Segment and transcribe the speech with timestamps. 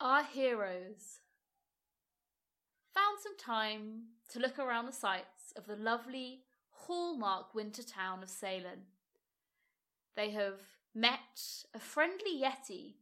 [0.00, 1.18] Our heroes
[2.94, 4.02] found some time
[4.32, 8.86] to look around the sights of the lovely hallmark winter town of Salem.
[10.14, 10.60] They have
[10.94, 12.94] met a friendly Yeti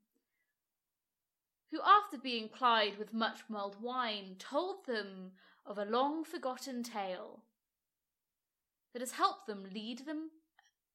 [1.70, 5.32] who, after being plied with much mulled wine, told them
[5.66, 7.42] of a long forgotten tale
[8.94, 10.30] that has helped them lead them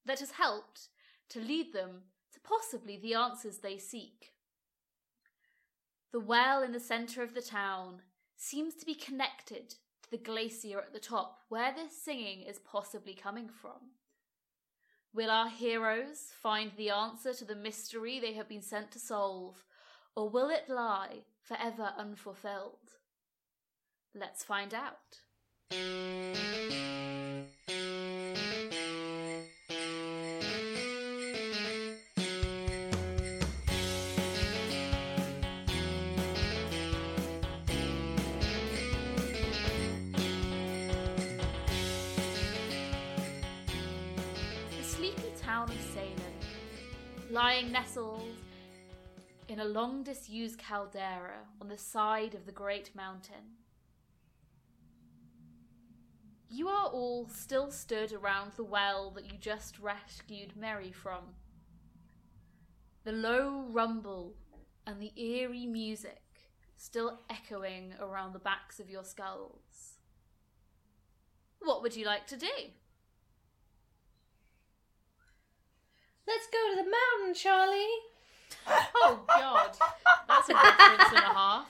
[0.05, 0.87] that has helped
[1.29, 2.01] to lead them
[2.33, 4.30] to possibly the answers they seek.
[6.11, 8.01] The well in the centre of the town
[8.35, 13.13] seems to be connected to the glacier at the top, where this singing is possibly
[13.13, 13.91] coming from.
[15.13, 19.63] Will our heroes find the answer to the mystery they have been sent to solve,
[20.15, 22.91] or will it lie forever unfulfilled?
[24.13, 25.19] Let's find out.
[47.31, 48.35] Lying nestled
[49.47, 53.55] in a long disused caldera on the side of the great mountain.
[56.49, 61.23] You are all still stood around the well that you just rescued Mary from.
[63.05, 64.33] The low rumble
[64.85, 66.21] and the eerie music
[66.75, 69.99] still echoing around the backs of your skulls.
[71.61, 72.47] What would you like to do?
[76.31, 77.87] Let's go to the mountain, Charlie.
[79.03, 79.71] Oh God,
[80.27, 81.65] that's a reference and a half.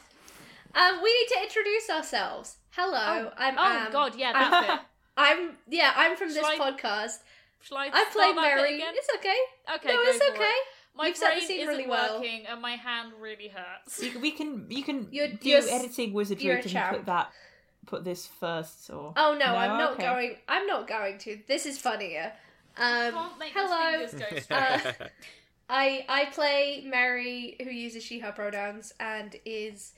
[0.75, 2.57] Um, we need to introduce ourselves.
[2.71, 3.91] Hello, Oh, I'm oh Am.
[3.91, 4.79] God, yeah, I'm- it.
[5.17, 7.17] I'm yeah, I'm from this I- podcast.
[7.61, 8.75] Shall I I start played Mary.
[8.75, 8.93] again?
[8.95, 9.35] It's okay.
[9.75, 10.43] Okay, no, go it's for okay.
[10.43, 10.67] it.
[10.95, 12.15] My You've brain isn't really well.
[12.19, 14.03] working, and my hand really hurts.
[14.03, 17.31] You, we can you can You're- do you're editing wizardry you're a to put that
[17.85, 20.03] put this first or Oh no, I'm not Okay.
[20.03, 20.35] going.
[20.49, 21.39] I'm not going to.
[21.47, 22.33] This is funnier.
[22.77, 23.29] Um, hello.
[23.37, 24.51] my fingers go straight.
[24.51, 24.91] Uh,
[25.69, 29.93] I I play Mary, who uses she/her pronouns and is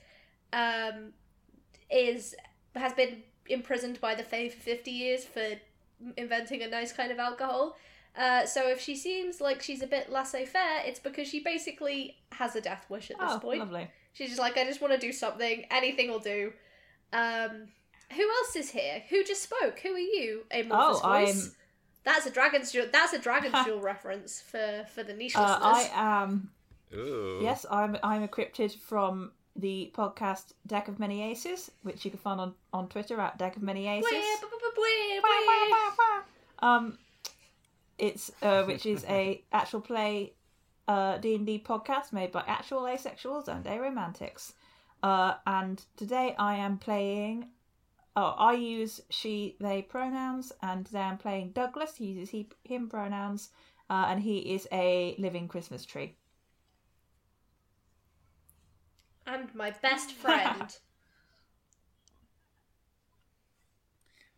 [0.51, 1.13] um
[1.89, 2.35] is
[2.75, 5.45] has been imprisoned by the Fae for fifty years for
[6.17, 7.75] inventing a nice kind of alcohol.
[8.15, 12.55] Uh, so if she seems like she's a bit laissez-faire, it's because she basically has
[12.55, 13.59] a death wish at this oh point.
[13.59, 13.87] lovely.
[14.13, 15.65] She's just like, I just want to do something.
[15.71, 16.53] Anything will do.
[17.11, 17.69] Um,
[18.15, 19.01] who else is here?
[19.09, 19.79] Who just spoke?
[19.79, 20.43] Who are you?
[20.51, 21.43] Amorphous Oh, voice.
[21.47, 21.55] I'm-
[22.03, 22.87] That's a dragon's jewel.
[22.91, 26.51] That's a dragon's jewel reference for for the niche Uh, I am
[26.93, 27.39] Ooh.
[27.41, 32.19] yes I'm I'm a cryptid from the podcast Deck of Many Aces, which you can
[32.19, 34.11] find on on Twitter at Deck of Many Aces.
[36.59, 36.97] Um,
[37.97, 40.33] it's uh, which is a actual play
[40.87, 44.53] uh D and D podcast made by actual asexuals and aromantics.
[45.01, 47.47] Uh, and today I am playing.
[48.15, 51.95] Oh, I use she they pronouns, and today I'm playing Douglas.
[51.97, 53.49] He uses he him pronouns,
[53.89, 56.15] uh, and he is a living Christmas tree.
[59.27, 60.75] And my best friend.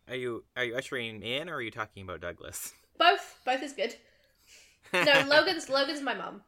[0.07, 2.73] Are you are you ushering in, or are you talking about Douglas?
[2.97, 3.39] both.
[3.45, 3.95] Both is good.
[4.93, 6.43] No, Logan's Logan's my mum.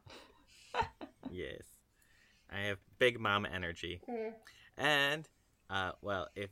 [1.30, 1.62] yes,
[2.50, 4.32] I have big mom energy, Mm.
[4.76, 5.28] and
[5.70, 6.50] uh, well, if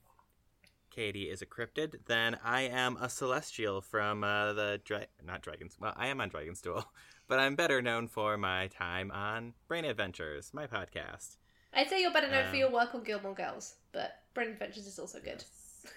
[0.97, 5.77] Katie is a cryptid, then I am a celestial from uh, the dra- not dragons.
[5.79, 6.91] Well, I am on Dragon's Duel,
[7.29, 11.37] but I'm better known for my time on Brain Adventures, my podcast.
[11.75, 14.87] I'd say you're better known for Um, your work on Gilmore Girls, but Brain Adventures
[14.87, 15.45] is also good.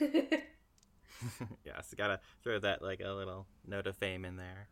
[1.65, 4.67] yes, gotta throw that like a little note of fame in there.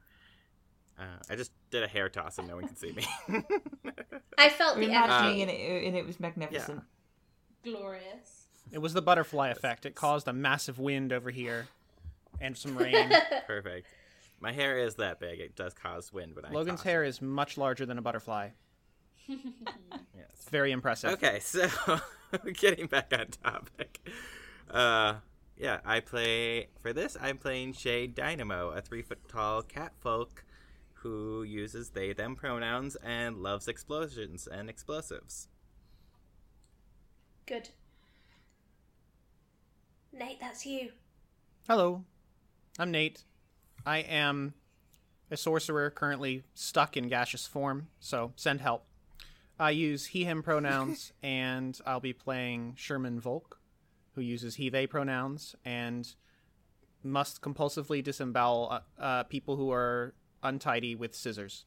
[1.00, 3.06] Uh, I just did a hair toss and no one can see me.
[4.38, 5.42] I felt the imagining energy.
[5.44, 6.82] and it, and it was magnificent.
[7.64, 8.47] Glorious.
[8.72, 9.86] It was the butterfly effect.
[9.86, 11.68] It caused a massive wind over here
[12.42, 13.12] and some rain.
[13.46, 13.88] Perfect.
[14.40, 15.40] My hair is that big.
[15.40, 17.08] It does cause wind when I Logan's hair it.
[17.10, 18.50] is much larger than a butterfly.
[20.16, 20.30] Yes.
[20.34, 21.12] It's very impressive.
[21.12, 21.68] Okay, so
[22.54, 24.00] getting back on topic.
[24.70, 25.16] Uh,
[25.58, 27.16] yeah, I play for this.
[27.22, 30.44] I'm playing Shade Dynamo, a three foot tall cat folk
[30.94, 35.50] who uses they them pronouns and loves explosions and explosives.
[37.46, 37.70] Good.
[40.18, 40.90] Nate, that's you.
[41.68, 42.04] Hello,
[42.80, 43.24] I'm Nate.
[43.86, 44.56] I am
[45.30, 48.86] a sorcerer currently stuck in gaseous form, so send help.
[49.60, 53.60] I use he, him pronouns, and I'll be playing Sherman Volk,
[54.16, 56.12] who uses he, they pronouns, and
[57.04, 61.66] must compulsively disembowel uh, uh, people who are untidy with scissors.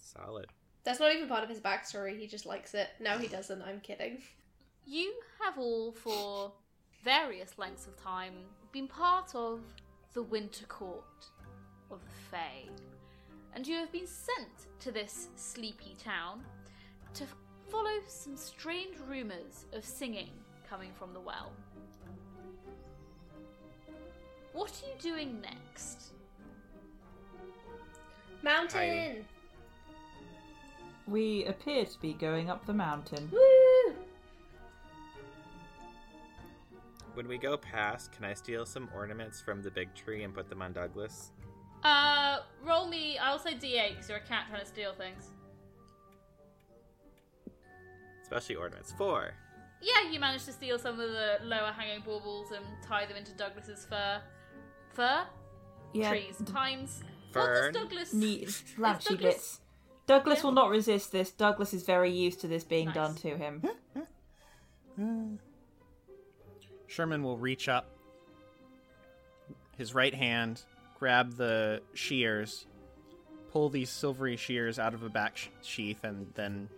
[0.00, 0.46] Solid.
[0.84, 2.18] That's not even part of his backstory.
[2.18, 2.88] He just likes it.
[3.00, 3.62] No, he doesn't.
[3.62, 4.22] I'm kidding.
[4.86, 5.12] You
[5.44, 6.52] have all, for
[7.04, 8.34] various lengths of time,
[8.72, 9.60] been part of
[10.14, 11.04] the Winter Court
[11.90, 12.68] of the Fae,
[13.54, 14.48] and you have been sent
[14.80, 16.42] to this sleepy town
[17.14, 17.24] to
[17.68, 20.30] follow some strange rumours of singing
[20.68, 21.52] coming from the well.
[24.52, 26.12] What are you doing next?
[28.42, 29.24] Mountain.
[31.10, 33.28] We appear to be going up the mountain.
[33.32, 33.94] Woo!
[37.14, 40.48] When we go past, can I steal some ornaments from the big tree and put
[40.48, 41.32] them on Douglas?
[41.82, 43.18] Uh, roll me.
[43.18, 45.30] I'll say D8 because you're a cat trying to steal things.
[48.22, 48.92] Especially ornaments.
[48.96, 49.32] Four.
[49.82, 53.32] Yeah, you managed to steal some of the lower hanging baubles and tie them into
[53.32, 54.20] Douglas's fur.
[54.92, 55.22] Fur?
[55.92, 56.36] Yeah, Trees.
[56.52, 57.02] Pines.
[57.32, 57.42] Fern.
[57.42, 58.12] What does Douglas.
[58.12, 59.59] neat Is branchy Douglas- bits.
[60.10, 60.44] Douglas Yeah.
[60.46, 61.30] will not resist this.
[61.30, 62.94] Douglas is very used to this being Nice.
[62.96, 63.62] done to him.
[66.88, 67.86] Sherman will reach up
[69.78, 70.64] his right hand,
[70.98, 72.66] grab the shears,
[73.52, 76.68] pull these silvery shears out of a back sh- sheath, and then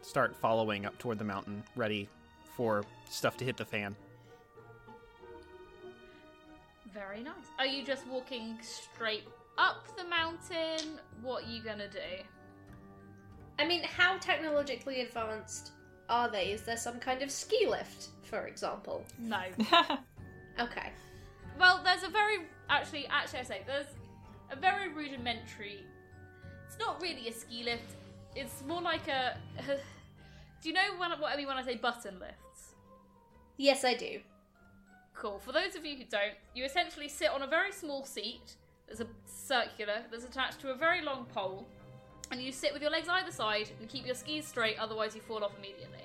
[0.00, 2.08] start following up toward the mountain, ready
[2.56, 3.94] for stuff to hit the fan.
[6.86, 7.34] Very nice.
[7.58, 9.28] Are you just walking straight
[9.58, 10.98] up the mountain?
[11.20, 12.24] What are you gonna do?
[13.58, 15.72] I mean, how technologically advanced
[16.08, 16.46] are they?
[16.52, 19.04] Is there some kind of ski lift, for example?
[19.18, 19.42] No.
[20.60, 20.92] Okay.
[21.58, 23.86] Well, there's a very actually, actually, I say there's
[24.50, 25.84] a very rudimentary.
[26.66, 27.94] It's not really a ski lift.
[28.34, 29.36] It's more like a.
[30.62, 32.74] do you know when, what I mean when I say button lifts?
[33.56, 34.20] Yes, I do.
[35.14, 35.38] Cool.
[35.38, 38.56] For those of you who don't, you essentially sit on a very small seat.
[38.86, 41.66] There's a circular that's attached to a very long pole,
[42.30, 44.78] and you sit with your legs either side and keep your skis straight.
[44.78, 45.98] Otherwise, you fall off immediately.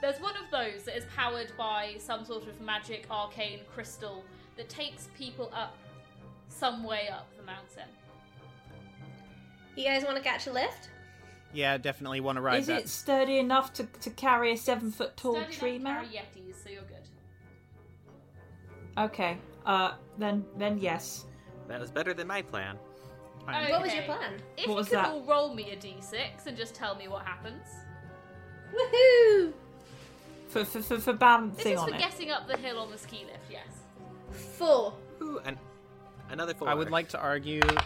[0.00, 4.24] There's one of those that is powered by some sort of magic arcane crystal
[4.56, 5.76] that takes people up
[6.48, 7.88] some way up the mountain.
[9.76, 10.90] You guys want to catch a lift?
[11.52, 12.82] Yeah, definitely want to ride is that.
[12.82, 16.04] it sturdy enough to, to carry a seven foot tall Sturdy enough tree to man?
[16.04, 16.96] carry Yetis, so you're good.
[18.98, 19.38] Okay.
[19.64, 21.26] Uh, then then yes.
[21.68, 22.76] That was better than my plan.
[23.46, 24.34] I'm- What was your plan?
[24.56, 25.06] If What you was could that?
[25.08, 27.66] all roll me a d6 and just tell me what happens.
[28.72, 29.52] Woohoo!
[30.48, 31.98] For for for, for This balancing is on for it.
[31.98, 33.66] getting up the hill on the ski lift, yes.
[34.56, 34.94] Four.
[35.22, 35.58] Ooh, an-
[36.30, 36.68] another four.
[36.68, 37.78] I would like to argue that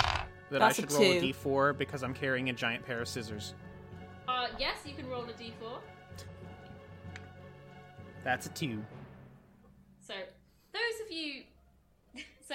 [0.53, 1.33] I That's a should roll a two.
[1.35, 3.55] d4 because I'm carrying a giant pair of scissors.
[4.27, 5.81] Uh, yes, you can roll a d4.
[8.25, 8.85] That's a two.
[10.01, 10.15] So,
[10.73, 11.43] those of you.
[12.49, 12.55] So,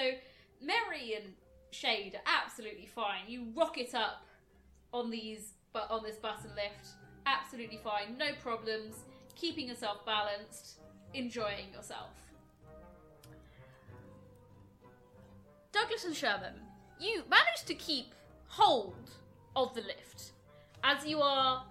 [0.60, 1.32] Mary and
[1.74, 3.22] Shade are absolutely fine.
[3.26, 4.24] You rock it up
[4.92, 6.94] on these, but on this button lift.
[7.26, 9.04] Absolutely fine, no problems.
[9.34, 10.80] Keeping yourself balanced,
[11.14, 12.10] enjoying yourself.
[15.72, 16.54] Douglas and Sherman,
[17.00, 18.14] you managed to keep
[18.46, 19.10] hold
[19.56, 20.32] of the lift
[20.84, 21.64] as you are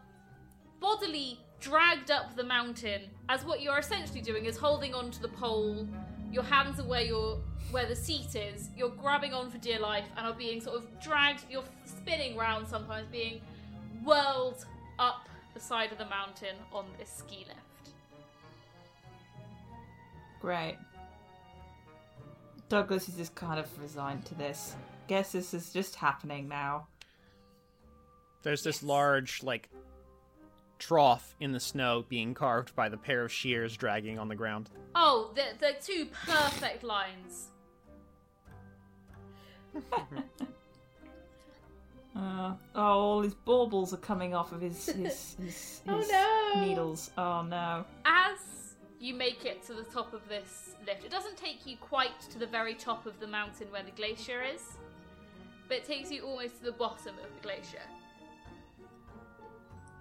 [0.81, 5.29] bodily dragged up the mountain as what you're essentially doing is holding on to the
[5.29, 5.88] pole
[6.33, 7.38] your hands are where your
[7.71, 10.83] where the seat is you're grabbing on for dear life and are being sort of
[10.99, 13.40] dragged you're spinning round sometimes being
[14.04, 14.66] whirled
[14.99, 17.59] up the side of the mountain on this ski lift
[20.44, 20.75] Great.
[22.68, 24.75] Douglas is just kind of resigned to this.
[25.07, 26.87] Guess this is just happening now.
[28.42, 28.83] There's this Yes.
[28.83, 29.69] large, like,
[30.87, 34.69] trough in the snow being carved by the pair of shears dragging on the ground.
[34.95, 37.47] oh the, the two perfect lines
[42.16, 46.52] Uh, oh, all his baubles are coming off of his his, his, Oh, his no.
[46.63, 47.09] needles.
[47.18, 47.85] Oh no.
[48.06, 48.37] as
[48.99, 52.37] you make it to the top of this lift, it doesn't take you quite to
[52.37, 54.61] the very top of the mountain where the glacier is,
[55.68, 57.81] but it takes you almost to the bottom of the glacier.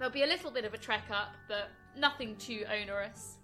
[0.03, 3.37] There'll be a little bit of a trek up, but nothing too onerous.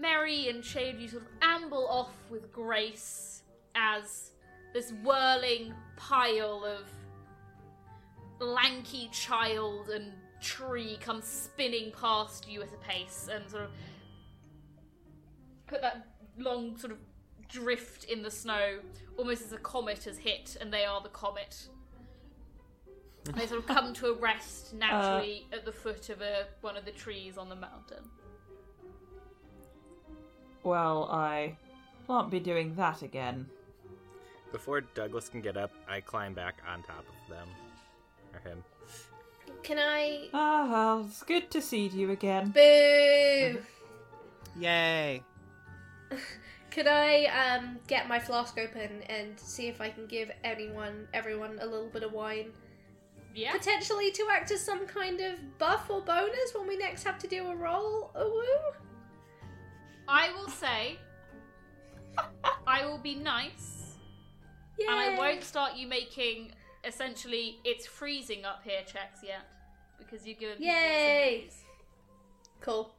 [0.00, 3.44] Mary and Shade, you sort of amble off with grace
[3.76, 4.32] as
[4.72, 6.90] this whirling pile of
[8.44, 10.10] lanky child and
[10.42, 13.70] tree comes spinning past you at a pace and sort of
[15.68, 16.04] put that
[16.36, 16.98] long sort of
[17.48, 18.80] drift in the snow
[19.18, 21.68] almost as a comet has hit and they are the comet
[23.32, 26.84] they sort of come to a rest naturally at the foot of a, one of
[26.84, 28.04] the trees on the mountain
[30.62, 31.56] Well, I
[32.06, 33.46] won't be doing that again.
[34.52, 37.48] before Douglas can get up, I climb back on top of them
[38.32, 38.62] or him.
[39.62, 40.28] Can I?
[40.34, 42.50] Ah, well, it's good to see you again.
[42.50, 43.62] Boo!
[44.60, 45.22] Yay!
[46.70, 51.58] Could I um get my flask open and see if I can give anyone, everyone,
[51.60, 52.50] a little bit of wine,
[53.34, 53.52] Yeah.
[53.52, 57.26] potentially to act as some kind of buff or bonus when we next have to
[57.26, 58.10] do a roll?
[58.14, 58.44] A woo?
[60.06, 60.98] I will say,
[62.66, 63.96] I will be nice,
[64.78, 64.90] Yeah.
[64.90, 66.52] and I won't start you making
[66.84, 69.46] essentially it's freezing up here checks yet
[69.98, 71.48] because you're giving people Yay.
[72.60, 72.94] Cool.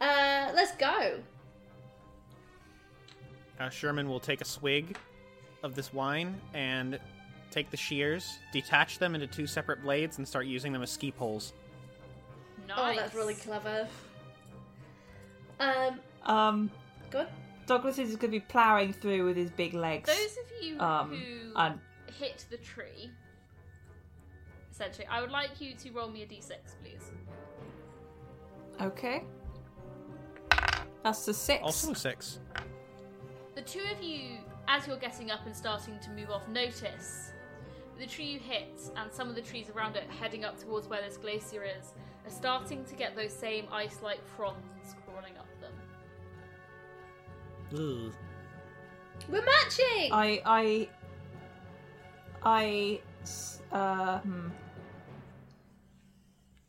[0.00, 1.20] Uh, let's go.
[3.60, 4.96] Uh, Sherman will take a swig
[5.62, 6.98] of this wine and
[7.50, 11.10] take the shears, detach them into two separate blades, and start using them as ski
[11.10, 11.52] poles.
[12.68, 12.78] Nice.
[12.78, 13.88] Oh, that's really clever.
[15.58, 16.70] Um, Um,
[17.10, 17.26] good.
[17.66, 20.08] Douglas is going to be ploughing through with his big legs.
[20.08, 21.78] Those of you Um, who and
[22.18, 23.10] hit the tree,
[24.72, 26.52] essentially, I would like you to roll me a d6,
[26.82, 27.10] please.
[28.80, 29.22] okay,
[31.02, 31.62] that's a six.
[31.62, 32.40] Also six.
[33.54, 34.38] The two of you,
[34.68, 37.29] as you're getting up and starting to move off, notice
[38.00, 41.02] the tree you hit and some of the trees around it heading up towards where
[41.02, 41.92] this glacier is
[42.26, 45.72] are starting to get those same ice like fronds crawling up them.
[47.74, 48.12] Ugh.
[49.28, 50.12] We're matching.
[50.12, 50.88] I, I,
[52.42, 54.48] I, s- uh, hmm.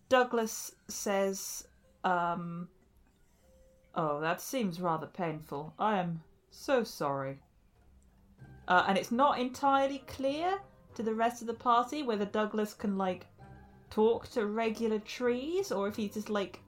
[0.09, 1.65] Douglas says,
[2.03, 2.67] um,
[3.95, 5.73] oh, that seems rather painful.
[5.79, 7.39] I am so sorry.
[8.67, 10.59] Uh, and it's not entirely clear
[11.01, 13.25] to the rest of the party whether Douglas can, like,
[13.89, 16.59] talk to regular trees or if he's just, like,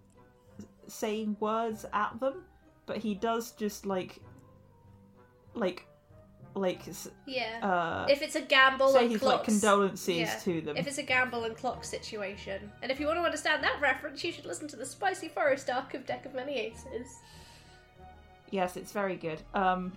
[0.87, 2.43] saying words at them.
[2.85, 4.19] But he does just, like,
[5.53, 5.85] like,
[6.55, 6.81] like,
[7.25, 7.59] yeah.
[7.61, 10.35] uh, if it's a gamble say and his clocks, like condolences yeah.
[10.39, 10.77] to them.
[10.77, 14.23] If it's a gamble and clock situation, and if you want to understand that reference,
[14.23, 17.21] you should listen to the Spicy Forest arc of Deck of Many Aces.
[18.51, 19.41] Yes, it's very good.
[19.55, 19.93] Um,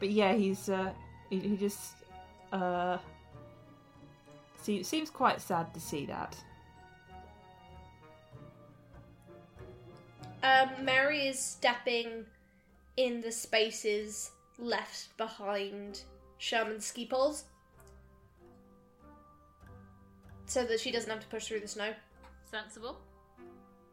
[0.00, 0.92] but yeah, he's uh,
[1.30, 1.94] he, he just
[2.52, 2.98] uh,
[4.64, 6.36] see, seems quite sad to see that.
[10.42, 12.26] Um, Mary is stepping
[12.96, 16.02] in the spaces left behind
[16.38, 17.44] Sherman's ski poles.
[20.46, 21.92] So that she doesn't have to push through the snow.
[22.44, 22.98] Sensible?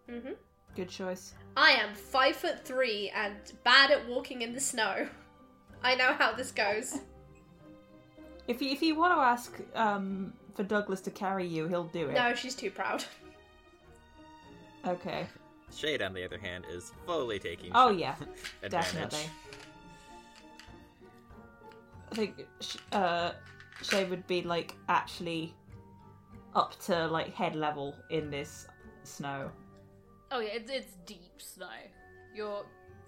[0.10, 0.34] Mm-hmm.
[0.76, 1.34] Good choice.
[1.56, 5.08] I am five foot three and bad at walking in the snow.
[5.84, 7.00] I know how this goes.
[8.48, 12.10] If you, if you want to ask um, for Douglas to carry you, he'll do
[12.10, 12.14] it.
[12.14, 13.04] No, she's too proud.
[14.86, 15.28] Okay.
[15.74, 18.16] Shade, on the other hand, is fully taking Oh yeah,
[18.70, 19.20] definitely.
[22.12, 23.32] I think sh- uh,
[23.82, 25.54] Shay would be like actually
[26.54, 28.68] up to like head level in this
[29.04, 29.50] snow.
[30.32, 31.68] Oh yeah, it's, it's deep snow.
[32.36, 32.66] You're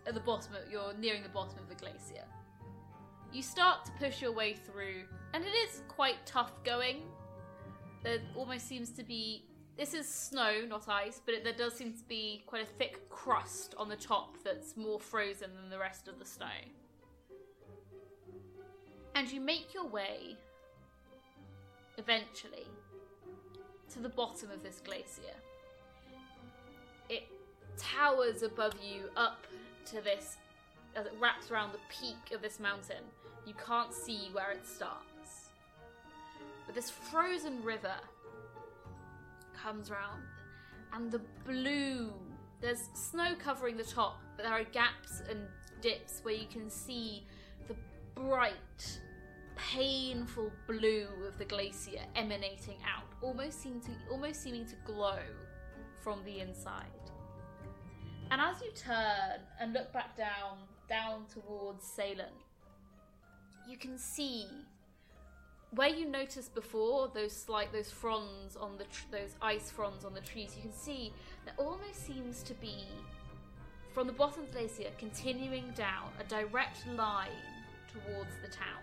[0.08, 0.54] at the bottom.
[0.54, 2.24] Of, you're nearing the bottom of the glacier.
[3.34, 7.02] You start to push your way through, and it is quite tough going.
[8.04, 9.46] There almost seems to be.
[9.76, 13.10] This is snow, not ice, but it, there does seem to be quite a thick
[13.10, 16.46] crust on the top that's more frozen than the rest of the snow.
[19.16, 20.38] And you make your way,
[21.98, 22.68] eventually,
[23.94, 25.34] to the bottom of this glacier
[27.10, 27.28] it
[27.78, 29.46] towers above you up
[29.86, 30.38] to this
[30.96, 33.04] as it wraps around the peak of this mountain.
[33.46, 35.13] You can't see where it starts.
[36.66, 37.96] But this frozen river
[39.54, 40.24] comes round,
[40.94, 42.14] and the blue.
[42.62, 45.40] There's snow covering the top, but there are gaps and
[45.82, 47.24] dips where you can see
[47.68, 47.76] the
[48.16, 49.00] bright,
[49.58, 55.20] painful blue of the glacier emanating out, almost seem to almost seeming to glow
[56.02, 56.86] from the inside.
[58.32, 60.58] And as you turn and look back down,
[60.90, 62.34] down towards Salem,
[63.70, 64.48] you can see
[65.76, 70.14] where you noticed before those slight those fronds on the tr- those ice fronds on
[70.14, 70.54] the trees.
[70.56, 71.12] You can see
[71.46, 72.86] there almost seems to be
[73.94, 77.30] from the bottom of the glacier continuing down a direct line
[77.92, 78.82] towards the town.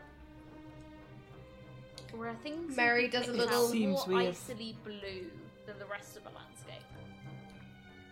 [2.16, 4.30] Where things Mary does a little- Seems more weird.
[4.34, 5.30] icily blue
[5.66, 6.82] than the rest of the landscape.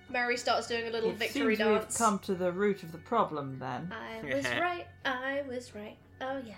[0.08, 1.96] Mary starts doing a little it victory seems we've dance.
[1.98, 3.92] come to the root of the problem then.
[3.92, 4.86] I was right.
[5.04, 5.96] I was right.
[6.20, 6.54] Oh yeah.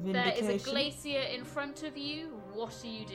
[0.00, 2.28] There is a glacier in front of you.
[2.54, 3.14] What do you do?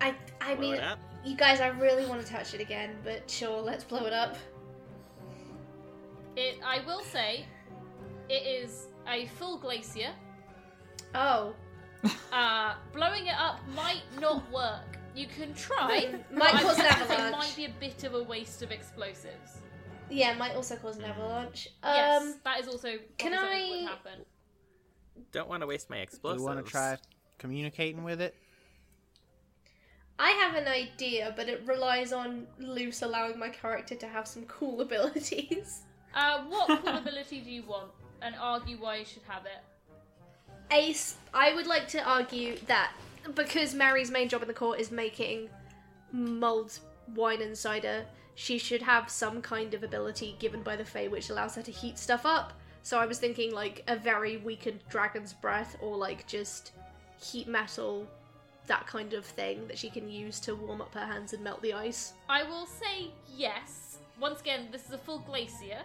[0.00, 0.98] I I Blow mean, it up.
[1.24, 4.36] you guys, I really want to touch it again, but sure, let's blow it up.
[6.36, 6.58] It.
[6.64, 7.46] I will say,
[8.28, 10.10] it is a full glacier.
[11.14, 11.54] Oh,
[12.30, 14.98] Uh, blowing it up might not work.
[15.14, 16.14] You can try.
[16.30, 17.32] Might but cause I an think It avalanche.
[17.36, 19.62] might be a bit of a waste of explosives.
[20.10, 21.68] Yeah, might also cause an avalanche.
[21.82, 24.24] Um, yes, that is also can probably something I- would happen.
[25.32, 26.40] Don't want to waste my Do explosives.
[26.42, 26.96] you want to try
[27.38, 28.34] communicating with it?
[30.18, 34.44] I have an idea, but it relies on Luce allowing my character to have some
[34.44, 35.82] cool abilities.
[36.14, 37.90] Uh, what cool ability do you want?
[38.22, 39.62] And argue why you should have it.
[40.70, 42.92] Ace, I would like to argue that
[43.34, 45.48] because Mary's main job in the court is making
[46.12, 46.78] mulled
[47.14, 48.04] wine and cider,
[48.36, 51.72] she should have some kind of ability given by the Fae which allows her to
[51.72, 52.52] heat stuff up.
[52.82, 56.70] So I was thinking like a very weakened dragon's breath or like just
[57.20, 58.06] heat metal,
[58.66, 61.62] that kind of thing that she can use to warm up her hands and melt
[61.62, 62.12] the ice.
[62.28, 63.98] I will say yes.
[64.20, 65.80] Once again, this is a full glacier,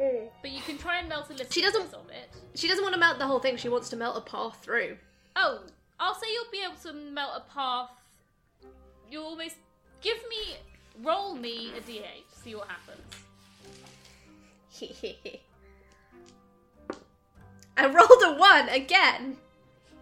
[0.00, 0.28] mm.
[0.42, 2.30] but you can try and melt a little She doesn't- bit of it.
[2.54, 4.96] She doesn't want to melt the whole thing, she wants to melt a path through.
[5.36, 5.60] Oh,
[6.00, 7.90] I'll say you'll be able to melt a path.
[9.10, 9.56] You almost
[10.00, 10.56] give me,
[11.02, 12.02] roll me a d8,
[12.42, 13.00] see what happens.
[14.72, 15.40] Hehehe.
[17.76, 19.36] I rolled a one again.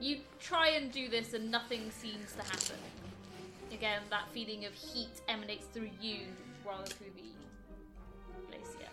[0.00, 2.76] You try and do this and nothing seems to happen.
[3.72, 6.18] Again, that feeling of heat emanates through you
[6.66, 8.90] rather than through the glacier.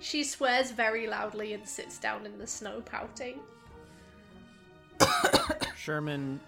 [0.00, 3.40] She swears very loudly and sits down in the snow pouting.
[5.76, 6.40] Sherman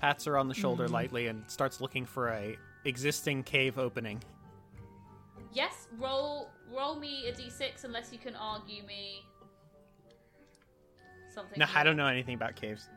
[0.00, 0.90] pats her on the shoulder mm.
[0.90, 4.22] lightly and starts looking for a existing cave opening.
[5.52, 9.22] Yes, roll roll me a d6 unless you can argue me
[11.34, 11.58] something.
[11.58, 12.88] No, I don't know anything about caves.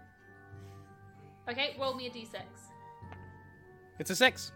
[1.49, 2.41] Okay, roll me a d6.
[3.99, 4.51] It's a six.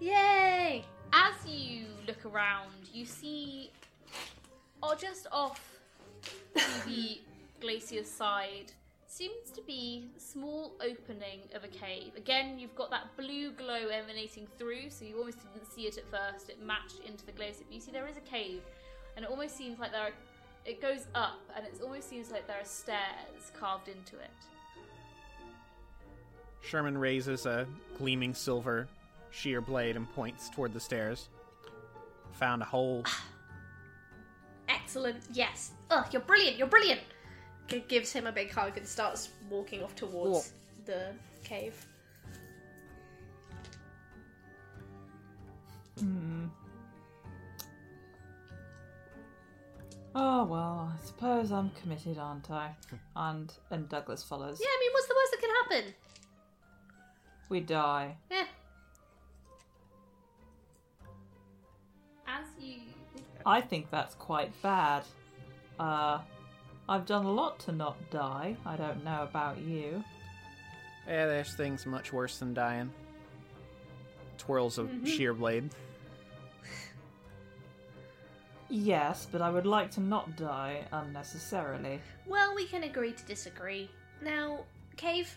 [0.00, 0.84] Yay!
[1.12, 3.70] As you look around, you see,
[4.82, 5.80] or just off
[6.54, 7.20] to the
[7.60, 8.72] glacier's side,
[9.08, 12.12] seems to be a small opening of a cave.
[12.16, 16.04] Again, you've got that blue glow emanating through, so you almost didn't see it at
[16.10, 16.50] first.
[16.50, 17.64] It matched into the glacier.
[17.66, 18.60] But you see, there is a cave,
[19.16, 20.10] and it almost seems like there are.
[20.66, 24.30] It goes up, and it almost seems like there are stairs carved into it.
[26.60, 27.66] Sherman raises a
[27.96, 28.88] gleaming silver
[29.30, 31.28] shear blade and points toward the stairs.
[32.32, 33.04] Found a hole.
[34.68, 35.22] Excellent.
[35.32, 35.72] Yes.
[35.90, 36.58] Oh, you're brilliant.
[36.58, 37.00] You're brilliant.
[37.68, 40.52] G- gives him a big hug and starts walking off towards
[40.86, 41.12] the
[41.44, 41.74] cave.
[45.98, 46.46] Hmm.
[50.14, 52.74] Oh well, I suppose I'm committed, aren't I?
[53.16, 54.58] And and Douglas follows.
[54.60, 55.94] Yeah, I mean, what's the worst that can happen?
[57.48, 58.16] We die.
[58.30, 58.44] Yeah.
[62.26, 62.80] As you
[63.46, 65.04] I think that's quite bad.
[65.78, 66.18] Uh,
[66.88, 68.56] I've done a lot to not die.
[68.64, 70.02] I don't know about you.
[71.06, 72.90] Yeah, there's things much worse than dying.
[74.38, 75.70] Twirls a shear blade.
[78.70, 82.00] Yes, but I would like to not die unnecessarily.
[82.26, 83.90] Well, we can agree to disagree.
[84.22, 84.64] Now,
[84.96, 85.34] cave.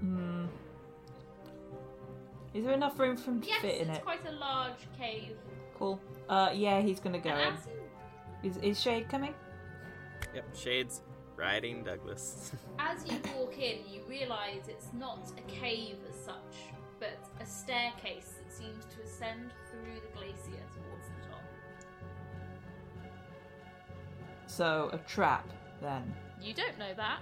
[0.00, 0.46] Hmm.
[2.54, 3.86] Is there enough room for him to yes, fit in it?
[3.86, 5.36] Yes, it's quite a large cave.
[5.78, 6.00] Cool.
[6.28, 7.54] Uh, yeah, he's gonna go in.
[8.42, 9.34] Is, is Shade coming?
[10.34, 11.02] Yep, Shades
[11.36, 12.52] riding Douglas.
[12.78, 18.34] As you walk in, you realise it's not a cave as such, but a staircase
[18.38, 21.42] that seems to ascend through the glacier towards the top.
[24.46, 25.48] So a trap
[25.80, 26.12] then.
[26.40, 27.20] You don't know that.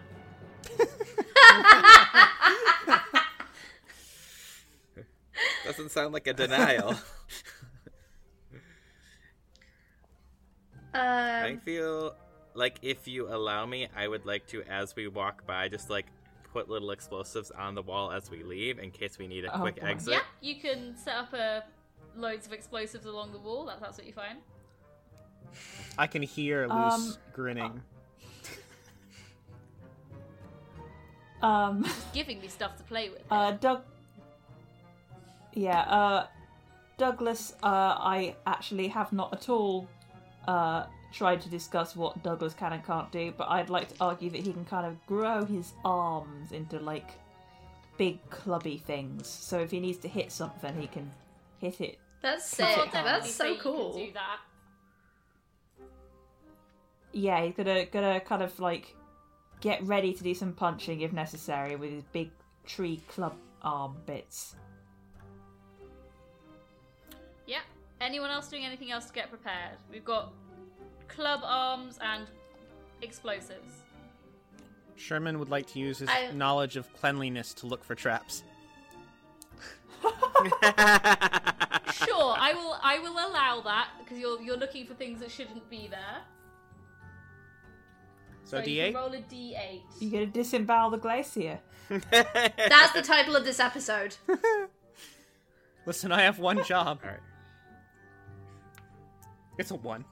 [5.65, 6.95] Doesn't sound like a denial.
[11.47, 12.15] I Um, feel
[12.55, 16.07] like if you allow me, I would like to, as we walk by, just like
[16.53, 19.61] put little explosives on the wall as we leave in case we need a Oh,
[19.61, 19.87] quick boy.
[19.89, 20.15] exit.
[20.15, 21.65] Yeah, you can set up a
[22.17, 23.67] loads of explosives along the wall.
[23.67, 24.39] That's absolutely fine.
[25.99, 27.83] I can hear Luce Um, grinning.
[31.43, 31.85] Um.
[32.15, 33.23] Giving me stuff to play with.
[33.31, 33.83] Uh, Doug.
[35.53, 36.27] Yeah, uh,
[36.99, 39.89] Douglas, uh, I actually have not at all,
[40.49, 40.85] uh,
[41.17, 44.41] tried to discuss what Douglas can and can't do, but I'd like to argue that
[44.41, 47.09] he can kind of grow his arms into, like,
[47.97, 49.27] big clubby things.
[49.27, 51.11] So if he needs to hit something, he can
[51.59, 51.99] hit it.
[52.21, 52.67] that's sick.
[52.67, 53.97] definitely That's say so you can cool.
[53.97, 54.39] do that.
[57.13, 58.95] Yeah, he's gonna, gonna kind of, like,
[59.61, 62.31] get ready to do some punching if necessary with his big
[62.67, 64.55] tree club arm bits.
[67.47, 67.61] Yeah.
[68.01, 69.79] Anyone else doing anything else to get prepared?
[69.91, 70.33] We've got
[71.09, 72.27] club arms and
[73.03, 73.83] explosives.
[74.97, 78.43] Sherman would like to use his I- knowledge of cleanliness to look for traps.
[82.05, 82.77] Sure, I will.
[82.83, 86.23] I will allow that because you're you're looking for things that shouldn't be there.
[88.45, 88.95] So, you can D8?
[88.95, 89.81] roll a d8.
[90.01, 91.59] You gonna disembowel the glacier?
[91.89, 94.17] That's the title of this episode.
[95.87, 97.01] Listen, I have one job.
[97.03, 97.21] All right.
[99.59, 100.05] It's a one.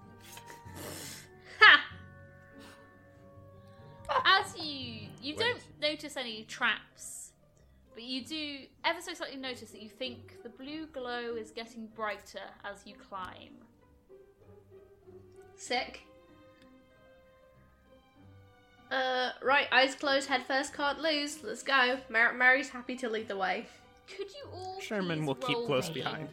[4.24, 5.38] As you you Wait.
[5.38, 7.32] don't notice any traps,
[7.94, 11.86] but you do ever so slightly notice that you think the blue glow is getting
[11.94, 13.54] brighter as you climb.
[15.56, 16.02] Sick.
[18.90, 21.42] Uh, right, eyes closed, head first, can't lose.
[21.42, 21.98] Let's go.
[22.10, 23.66] Mar- Mary's happy to lead the way.
[24.06, 26.28] Could you all Sherman please will keep roll close me behind.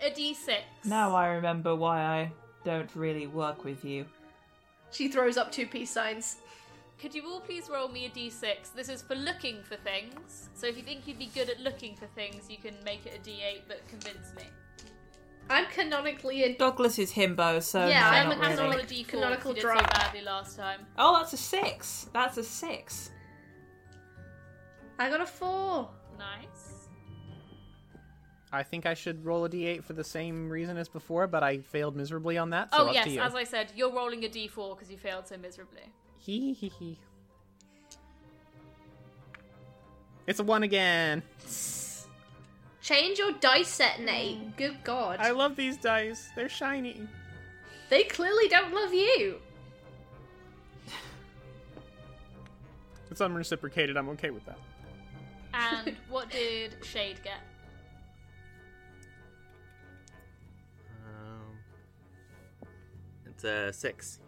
[0.00, 0.58] A d6.
[0.84, 2.32] Now I remember why I
[2.64, 4.06] don't really work with you.
[4.90, 6.36] She throws up two peace signs.
[7.00, 8.74] Could you all please roll me a d6?
[8.74, 10.50] This is for looking for things.
[10.54, 13.14] So if you think you'd be good at looking for things, you can make it
[13.16, 14.42] a d8, but convince me.
[15.48, 16.54] I'm canonically a.
[16.56, 18.82] Douglas is himbo, so Yeah, no, I'm not a Have to roll really.
[18.82, 19.78] a d4 Canonical you did drop.
[19.78, 20.86] so badly last time.
[20.98, 22.08] Oh, that's a six.
[22.12, 23.10] That's a six.
[24.98, 25.88] I got a four.
[26.18, 26.69] Nice.
[28.52, 31.58] I think I should roll a d8 for the same reason as before, but I
[31.58, 32.72] failed miserably on that.
[32.72, 33.20] So oh up yes, to you.
[33.20, 35.82] as I said, you're rolling a d4 because you failed so miserably.
[36.18, 36.98] Hee hee hee.
[40.26, 41.22] It's a one again.
[42.82, 44.56] Change your dice set, Nate.
[44.56, 45.20] Good God.
[45.20, 46.30] I love these dice.
[46.34, 47.06] They're shiny.
[47.88, 49.40] They clearly don't love you.
[53.10, 53.96] It's unreciprocated.
[53.96, 54.58] I'm okay with that.
[55.52, 57.40] And what did Shade get?
[63.40, 64.20] It's a uh, six.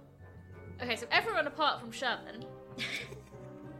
[0.82, 2.46] Okay, so everyone apart from Sherman,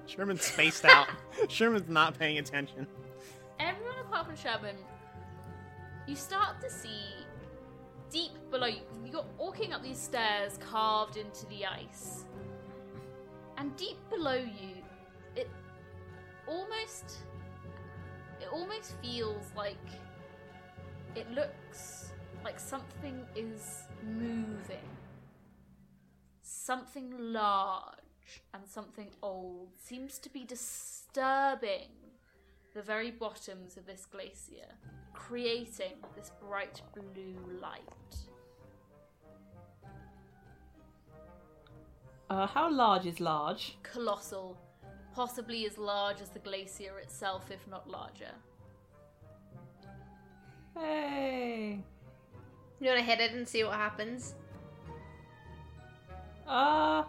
[0.06, 1.08] Sherman's spaced out.
[1.48, 2.86] Sherman's not paying attention.
[3.58, 4.76] everyone apart from Sherman,
[6.06, 7.24] you start to see
[8.10, 8.82] deep below you.
[9.10, 12.24] You're walking up these stairs carved into the ice,
[13.56, 14.76] and deep below you,
[15.34, 15.48] it
[16.46, 17.20] almost,
[18.38, 19.86] it almost feels like
[21.16, 22.12] it looks
[22.44, 24.88] like something is moving.
[26.54, 31.88] Something large and something old seems to be disturbing
[32.74, 34.68] the very bottoms of this glacier,
[35.14, 37.80] creating this bright blue light.
[42.28, 43.78] Uh, how large is large?
[43.82, 44.56] Colossal,
[45.14, 48.30] possibly as large as the glacier itself, if not larger.
[50.76, 51.82] Hey.
[52.78, 54.34] You want to hit it and see what happens?
[56.52, 57.04] Uh.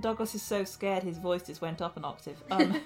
[0.00, 2.36] Douglas is so scared his voice just went up an octave.
[2.50, 2.80] Um,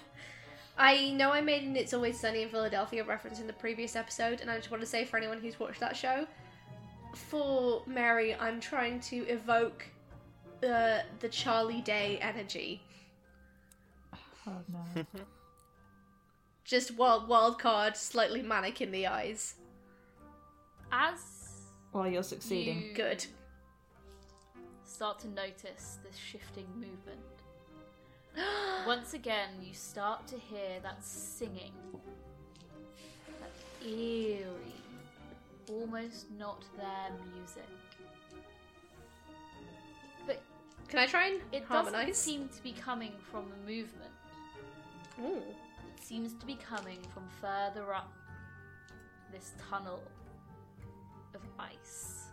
[0.78, 4.40] I know I made an It's Always Sunny in Philadelphia reference in the previous episode,
[4.40, 6.24] and I just want to say for anyone who's watched that show,
[7.14, 9.84] for Mary, I'm trying to evoke
[10.62, 12.80] uh, the Charlie Day energy.
[14.46, 15.04] oh no.
[16.64, 19.54] Just wild, wild card, slightly manic in the eyes.
[20.92, 21.18] As
[21.90, 22.82] While you're succeeding.
[22.82, 23.26] you Good.
[24.98, 27.20] Start to notice this shifting movement,
[28.84, 31.72] once again you start to hear that singing,
[33.38, 34.74] that eerie,
[35.70, 37.62] almost not there music.
[40.26, 40.42] But
[40.88, 42.16] Can I try and it doesn't harmonize?
[42.16, 44.10] seem to be coming from the movement.
[45.22, 45.36] Ooh.
[45.96, 48.12] It seems to be coming from further up
[49.30, 50.02] this tunnel
[51.36, 52.27] of ice.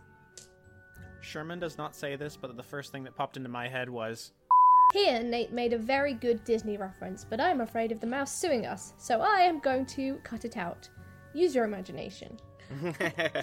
[1.26, 4.32] Sherman does not say this, but the first thing that popped into my head was
[4.92, 8.64] Here, Nate made a very good Disney reference, but I'm afraid of the mouse suing
[8.64, 10.88] us, so I am going to cut it out.
[11.34, 12.38] Use your imagination.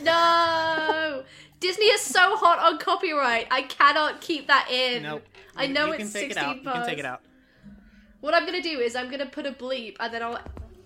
[0.02, 1.24] No!
[1.60, 3.48] Disney is so hot on copyright.
[3.52, 5.04] I cannot keep that in.
[5.04, 5.24] Nope.
[5.56, 6.56] I know you it's can take 16 it out.
[6.58, 7.22] You can take it out.
[8.22, 10.40] What I'm gonna do is I'm gonna put a bleep and then I'll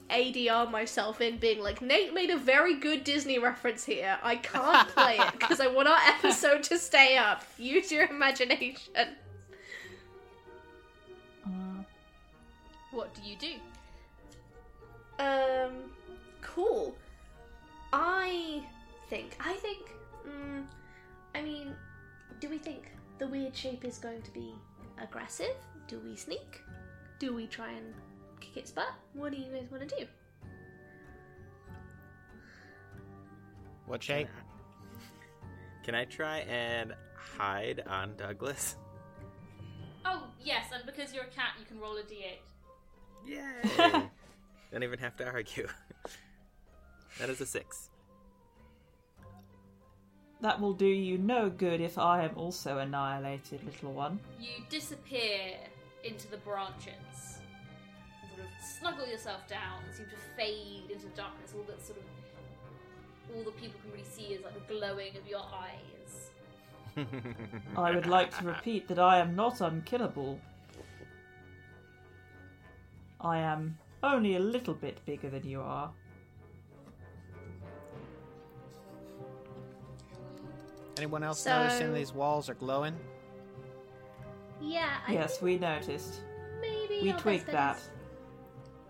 [0.10, 4.18] ADR myself in being like, Nate made a very good Disney reference here.
[4.24, 7.44] I can't play it because I want our episode to stay up.
[7.58, 8.94] Use your imagination.
[8.96, 9.06] Uh,
[12.92, 15.24] What do you do?
[15.24, 15.72] Um,
[16.42, 16.96] cool.
[17.94, 18.64] I
[19.10, 19.36] think.
[19.40, 19.94] I think.
[20.28, 20.64] Mm,
[21.36, 21.76] I mean,
[22.40, 24.54] do we think the weird shape is going to be
[25.02, 25.56] aggressive?
[25.88, 26.62] Do we sneak?
[27.20, 27.94] Do we try and
[28.58, 28.94] its butt?
[29.14, 30.06] What do you guys want to do?
[33.86, 34.28] What shape?
[35.84, 38.76] Can I try and hide on Douglas?
[40.06, 42.40] Oh, yes, and because you're a cat, you can roll a d8.
[43.26, 44.10] Yay!
[44.72, 45.68] Don't even have to argue.
[47.20, 47.90] that is a six.
[50.42, 54.20] That will do you no good if I am also annihilated, little one.
[54.40, 55.56] You disappear
[56.04, 57.37] into the branches.
[58.38, 61.54] And sort of snuggle yourself down and seem to fade into darkness.
[61.56, 62.04] All that sort of
[63.36, 66.30] all the people can really see is like the glowing of your eyes.
[67.78, 70.40] I would like to repeat that I am not unkillable.
[73.20, 75.92] I am only a little bit bigger than you are.
[80.98, 82.96] Anyone else So- noticing these walls are glowing?
[84.62, 86.22] Yeah, I yes, think we noticed.
[86.60, 87.80] maybe We our twigged that.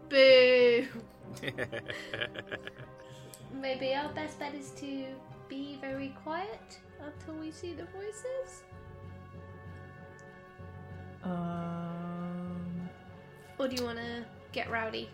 [0.10, 1.52] Bet is- Boo!
[3.54, 5.06] Maybe our best bet is to
[5.50, 8.64] be very quiet until we see the voices.
[11.24, 12.90] Um,
[13.58, 15.10] Or do you want to get rowdy?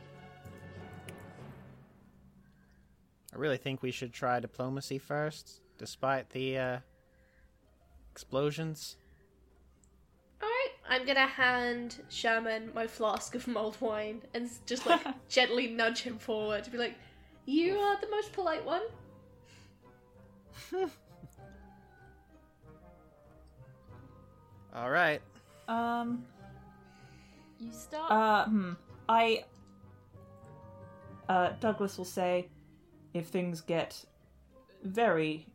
[3.34, 6.80] I really think we should try diplomacy first, despite the uh,
[8.12, 8.98] explosions.
[10.86, 16.02] Alright, I'm gonna hand Sherman my flask of mulled wine and just like gently nudge
[16.02, 16.96] him forward to be like,
[17.46, 18.82] You are the most polite one.
[24.76, 25.22] All right.
[25.68, 26.26] um,
[27.60, 28.12] You start.
[28.12, 28.72] uh, hmm.
[29.08, 29.44] I,
[31.30, 32.48] uh, Douglas will say,
[33.14, 34.04] if things get
[34.84, 35.46] very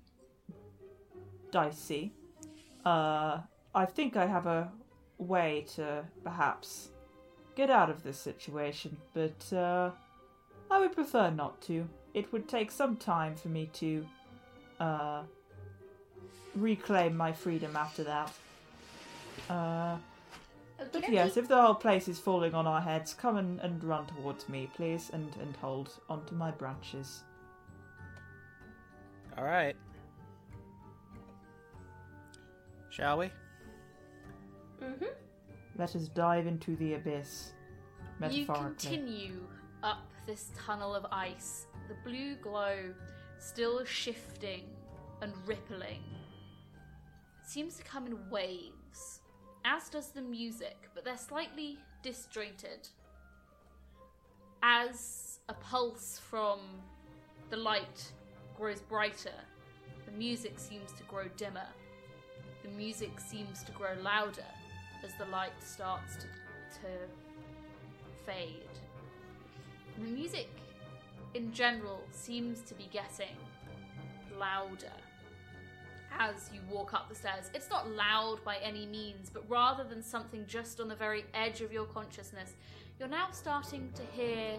[1.50, 2.12] dicey,
[2.84, 3.38] uh,
[3.74, 4.70] I think I have a
[5.18, 6.88] way to perhaps
[7.54, 9.90] get out of this situation, but, uh,
[10.70, 11.88] I would prefer not to.
[12.14, 14.06] It would take some time for me to,
[14.80, 15.22] uh,
[16.54, 18.32] reclaim my freedom after that.
[19.48, 19.96] Uh,
[20.92, 24.06] but yes, if the whole place is falling on our heads, come and, and run
[24.06, 27.22] towards me, please, and, and hold onto my branches.
[29.36, 29.74] All right.
[32.90, 33.30] Shall we?
[34.80, 35.14] Mhm.
[35.76, 37.52] Let us dive into the abyss.
[38.30, 39.46] You continue
[39.82, 42.94] up this tunnel of ice, the blue glow
[43.38, 44.64] still shifting
[45.22, 46.02] and rippling.
[47.40, 49.20] It seems to come in waves,
[49.64, 52.88] as does the music, but they're slightly disjointed.
[54.62, 56.58] As a pulse from
[57.50, 58.12] the light
[58.56, 59.44] grows brighter,
[60.06, 61.68] the music seems to grow dimmer.
[62.64, 64.44] The music seems to grow louder
[65.04, 66.88] as the light starts to, to
[68.26, 68.54] fade.
[69.96, 70.48] And the music
[71.34, 73.36] in general seems to be getting
[74.38, 74.92] louder
[76.18, 77.50] as you walk up the stairs.
[77.54, 81.60] It's not loud by any means, but rather than something just on the very edge
[81.60, 82.54] of your consciousness,
[82.98, 84.58] you're now starting to hear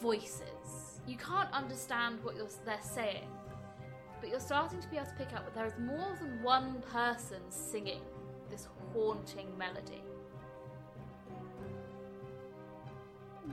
[0.00, 1.00] voices.
[1.06, 3.28] You can't understand what they're saying,
[4.22, 6.80] but you're starting to be able to pick up that there is more than one
[6.92, 8.00] person singing
[8.48, 10.04] this haunting melody.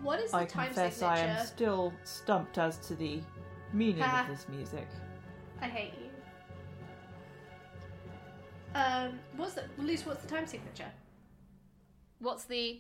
[0.04, 3.20] What is the I time confess I am still stumped as to the
[3.74, 4.22] meaning Ha.
[4.22, 4.88] of this music.
[5.60, 6.10] I hate you.
[8.76, 10.06] Um, what's the Luce?
[10.06, 10.92] What's the time signature?
[12.20, 12.80] What's the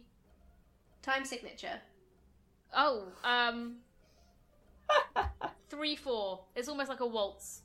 [1.01, 1.79] Time signature.
[2.75, 3.77] Oh, um.
[5.69, 6.41] three, four.
[6.55, 7.61] It's almost like a waltz.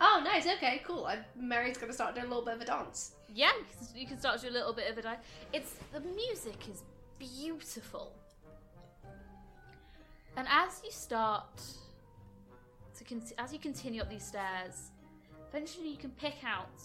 [0.00, 0.46] Oh, nice.
[0.46, 1.06] Okay, cool.
[1.06, 3.12] I, Mary's gonna start doing a little bit of a dance.
[3.32, 5.24] Yeah, you can- you can start to do a little bit of a dance.
[5.52, 6.82] It's the music is
[7.18, 8.12] beautiful,
[10.36, 11.60] and as you start
[12.96, 14.90] to con- as you continue up these stairs,
[15.48, 16.80] eventually you can pick out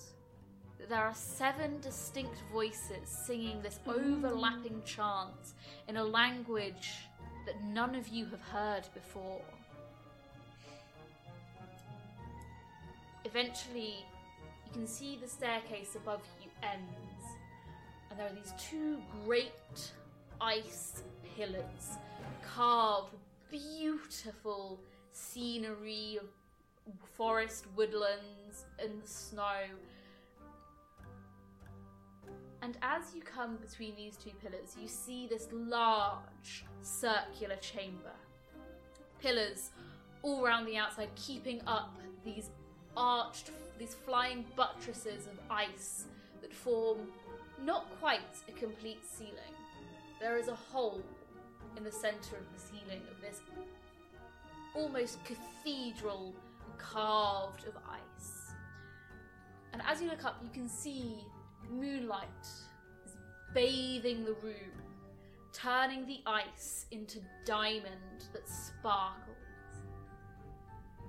[0.80, 5.54] that there are seven distinct voices singing this overlapping chant
[5.88, 6.89] in a language
[7.45, 9.41] that none of you have heard before.
[13.25, 14.05] Eventually,
[14.65, 17.23] you can see the staircase above you ends,
[18.09, 19.91] and there are these two great
[20.41, 21.03] ice
[21.36, 21.97] pillars
[22.55, 24.79] carved with beautiful
[25.12, 26.27] scenery of
[27.15, 29.62] forest, woodlands, and snow.
[32.62, 38.12] And as you come between these two pillars, you see this large circular chamber.
[39.19, 39.71] Pillars
[40.21, 42.49] all around the outside, keeping up these
[42.95, 46.06] arched, these flying buttresses of ice
[46.41, 46.99] that form
[47.63, 49.56] not quite a complete ceiling.
[50.19, 51.03] There is a hole
[51.77, 53.41] in the center of the ceiling of this
[54.75, 56.34] almost cathedral
[56.77, 58.53] carved of ice.
[59.71, 61.15] And as you look up, you can see
[61.69, 62.27] moonlight
[63.06, 63.15] is
[63.53, 64.71] bathing the room,
[65.51, 69.38] turning the ice into diamond that sparkles.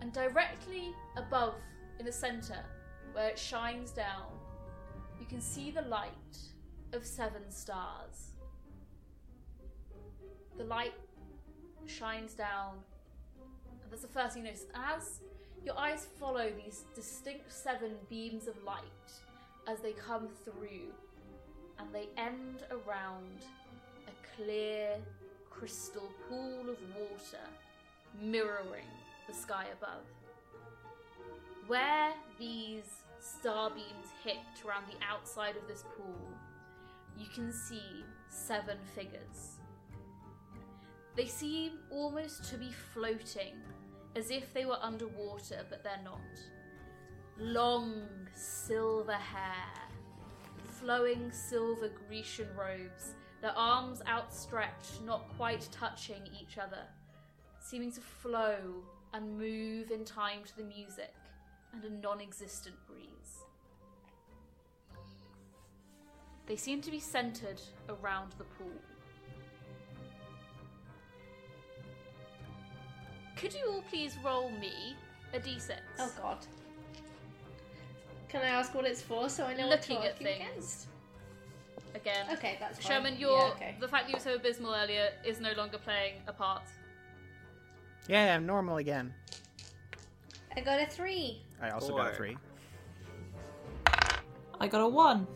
[0.00, 1.54] And directly above,
[1.98, 2.64] in the center,
[3.12, 4.26] where it shines down,
[5.20, 6.38] you can see the light
[6.92, 8.32] of seven stars.
[10.56, 10.94] The light
[11.86, 12.74] shines down,
[13.82, 14.66] and that's the first thing you notice.
[14.74, 15.20] As
[15.64, 18.82] your eyes follow these distinct seven beams of light
[19.66, 20.92] as they come through,
[21.78, 23.44] and they end around
[24.06, 24.96] a clear,
[25.50, 27.44] crystal pool of water
[28.20, 28.84] mirroring
[29.26, 30.04] the sky above.
[31.66, 32.84] Where these
[33.20, 36.28] star beams hit around the outside of this pool,
[37.16, 39.60] you can see seven figures.
[41.16, 43.54] They seem almost to be floating,
[44.14, 46.20] as if they were underwater, but they're not.
[47.38, 49.88] Long silver hair,
[50.80, 56.82] flowing silver Grecian robes, their arms outstretched, not quite touching each other,
[57.58, 58.58] seeming to flow
[59.14, 61.14] and move in time to the music
[61.74, 63.44] and a non existent breeze.
[66.46, 68.70] They seem to be centered around the pool.
[73.36, 74.94] Could you all please roll me
[75.32, 75.72] a d6?
[75.98, 76.38] Oh god.
[78.28, 80.86] Can I ask what it's for so I know Looking what at to argue things.
[81.94, 82.26] Again.
[82.32, 82.96] Okay, that's fine.
[83.02, 83.76] Sherman, your Yeah, okay.
[83.80, 86.62] the fact that you were so abysmal earlier is no longer playing a part.
[88.08, 89.14] Yeah, I'm normal again.
[90.56, 91.43] I got a three.
[91.64, 92.36] I also got a three.
[94.60, 95.26] I got a one.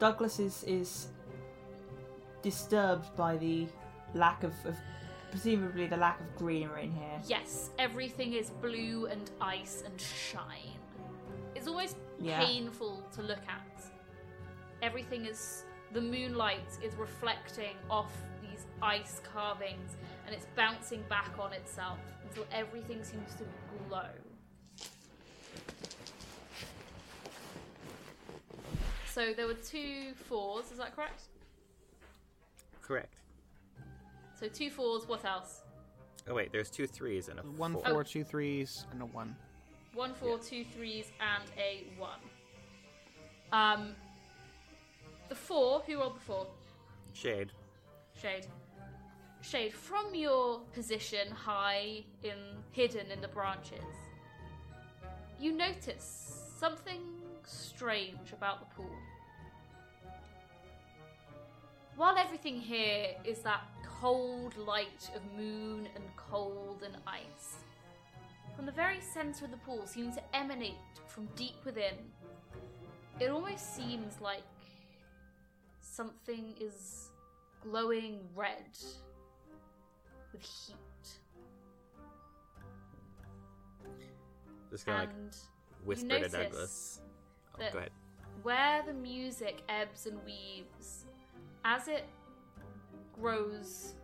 [0.00, 1.08] Douglas is is
[2.42, 3.66] disturbed by the
[4.14, 4.76] lack of, of
[5.30, 7.20] presumably the lack of greenery in here.
[7.26, 10.74] Yes, everything is blue and ice and shine.
[11.54, 12.44] It's almost Yeah.
[12.44, 13.84] painful to look at.
[14.82, 18.12] Everything is the moonlight is reflecting off
[18.42, 23.44] these ice carvings and it's bouncing back on itself until everything seems to
[23.88, 24.08] glow.
[29.06, 31.22] So there were two fours, is that correct?
[32.82, 33.14] Correct.
[34.38, 35.62] So two fours, what else?
[36.28, 37.82] Oh wait, there's two threes and a One four.
[37.84, 39.34] four, two threes, and a one.
[39.94, 42.18] One four, two threes, and a one.
[43.52, 43.94] Um,
[45.28, 45.82] the four.
[45.86, 46.46] Who rolled the four?
[47.14, 47.52] Shade.
[48.20, 48.46] Shade.
[49.48, 49.74] Shade.
[49.74, 52.32] From your position high in,
[52.72, 53.84] hidden in the branches,
[55.38, 57.00] you notice something
[57.44, 58.96] strange about the pool.
[61.94, 63.60] While everything here is that
[64.00, 67.58] cold light of moon and cold and ice,
[68.56, 70.74] from the very centre of the pool seems to emanate
[71.06, 71.94] from deep within.
[73.20, 74.42] It almost seems like
[75.82, 77.10] something is
[77.62, 78.76] glowing red
[80.36, 80.76] with heat.
[84.70, 85.10] Just gonna like
[85.84, 87.00] whisper to Douglas.
[87.54, 87.90] Oh, go ahead.
[88.42, 91.06] where the music ebbs and weaves,
[91.64, 92.04] as it
[93.18, 93.94] grows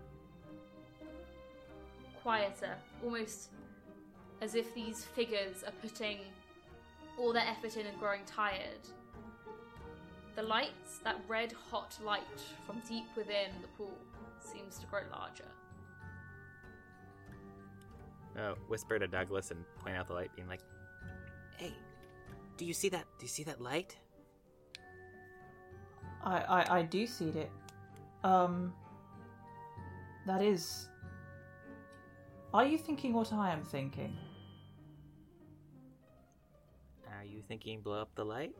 [2.22, 3.50] quieter, almost
[4.40, 6.18] as if these figures are putting
[7.18, 8.88] all their effort in and growing tired.
[10.34, 12.22] The lights, that red hot light
[12.66, 13.98] from deep within the pool,
[14.40, 15.44] seems to grow larger.
[18.38, 20.62] Uh, whisper to Douglas and point out the light, being like,
[21.58, 21.74] "Hey,
[22.56, 23.04] do you see that?
[23.18, 23.96] Do you see that light?"
[26.24, 27.50] I, I, I do see it.
[28.24, 28.72] Um,
[30.26, 30.88] that is.
[32.54, 34.16] Are you thinking what I am thinking?
[37.08, 38.54] Are you thinking blow up the light?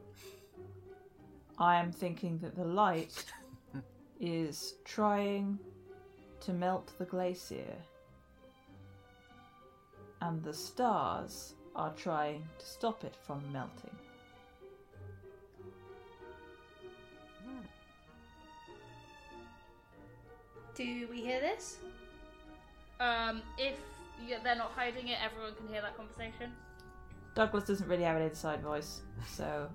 [1.58, 3.24] I am thinking that the light
[4.20, 5.58] is trying
[6.40, 7.76] to melt the glacier,
[10.22, 13.90] and the stars are trying to stop it from melting.
[20.74, 21.78] Do we hear this?
[23.00, 23.78] Um, if
[24.24, 26.56] you- they're not hiding it, everyone can hear that conversation.
[27.34, 29.70] Douglas doesn't really have an inside voice, so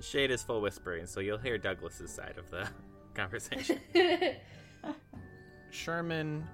[0.00, 2.68] Shade is full whispering, so you'll hear Douglas's side of the
[3.14, 3.80] conversation.
[5.70, 6.46] Sherman,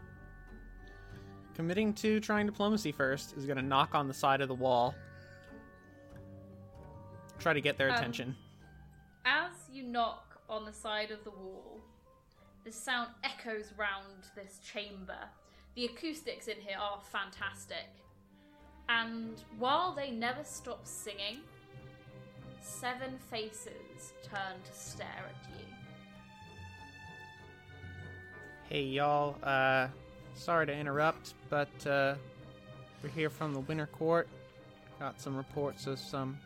[1.57, 4.95] committing to trying diplomacy first, is going to knock on the side of the wall.
[7.39, 8.37] Try to get their Um, attention.
[9.25, 11.81] As you knock on the side of the wall,
[12.65, 15.19] the sound echoes round this chamber,
[15.75, 17.89] the acoustics in here are fantastic.
[18.89, 21.41] And while they never stop singing,
[22.61, 25.65] seven faces turn to stare at you.
[28.69, 29.89] Hey y'all, uh,
[30.37, 32.15] sorry to interrupt, but uh,
[33.03, 34.29] we're here from the Winter Court.
[35.01, 36.39] Got some reports of some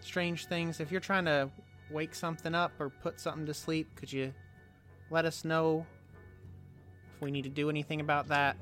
[0.00, 0.80] strange things.
[0.80, 1.50] If you're trying to
[1.90, 4.32] wake something up or put something to sleep, could you
[5.10, 5.86] let us know
[7.14, 8.56] if we need to do anything about that?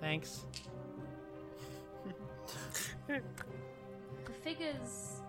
[0.00, 0.44] Thanks.
[4.24, 5.20] The figures.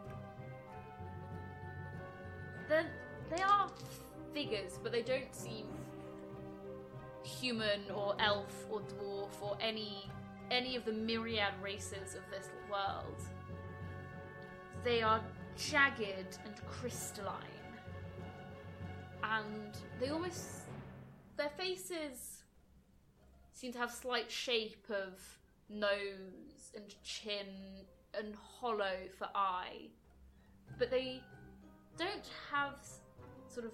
[2.70, 2.86] They're,
[3.36, 3.68] they are
[4.34, 5.66] figures, but they don't seem
[7.24, 10.10] human or elf or dwarf or any
[10.52, 13.22] any of the myriad races of this world.
[14.84, 15.22] They are
[15.58, 17.38] jagged and crystalline.
[19.24, 20.64] And they almost
[21.38, 22.44] their faces
[23.54, 25.20] seem to have slight shape of
[25.70, 27.48] nose and chin
[28.18, 29.88] and hollow for eye,
[30.78, 31.22] but they
[31.98, 32.80] don't have
[33.48, 33.72] sort of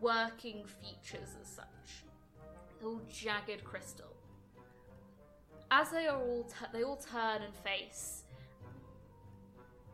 [0.00, 2.05] working features as such.
[2.86, 4.14] They're jagged crystal.
[5.70, 8.22] As they are all, tu- they all turn and face,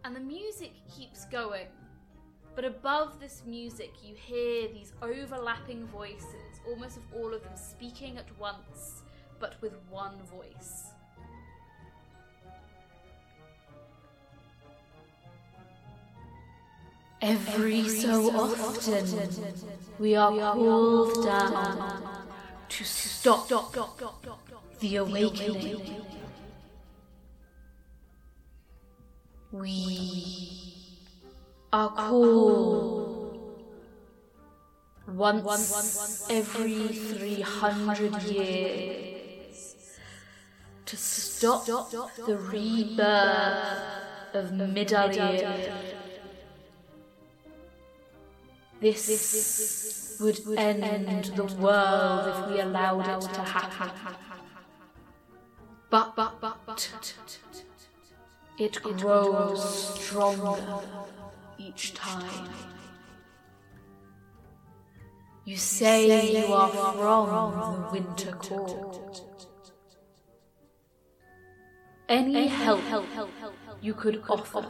[0.05, 1.69] and the music keeps going.
[2.55, 8.19] But above this music, you hear these overlapping voices, almost of all of them speaking
[8.19, 9.05] at once,
[9.41, 10.91] but with one voice.
[17.23, 19.07] Every so often,
[19.99, 22.22] we are called down
[22.77, 23.49] to stop
[24.81, 26.05] the awakening.
[29.53, 30.75] We
[31.71, 33.63] are called
[35.07, 39.77] once every 300 years
[40.87, 45.11] to stop the rebirth of Middle
[48.81, 53.91] This would end the world if we allowed it to happen.
[55.91, 57.15] But, but, but,
[58.59, 60.63] it grows stronger
[61.59, 62.49] each time.
[65.45, 69.23] You say you are from the Winter Court.
[72.09, 72.81] Any help
[73.81, 74.67] you could offer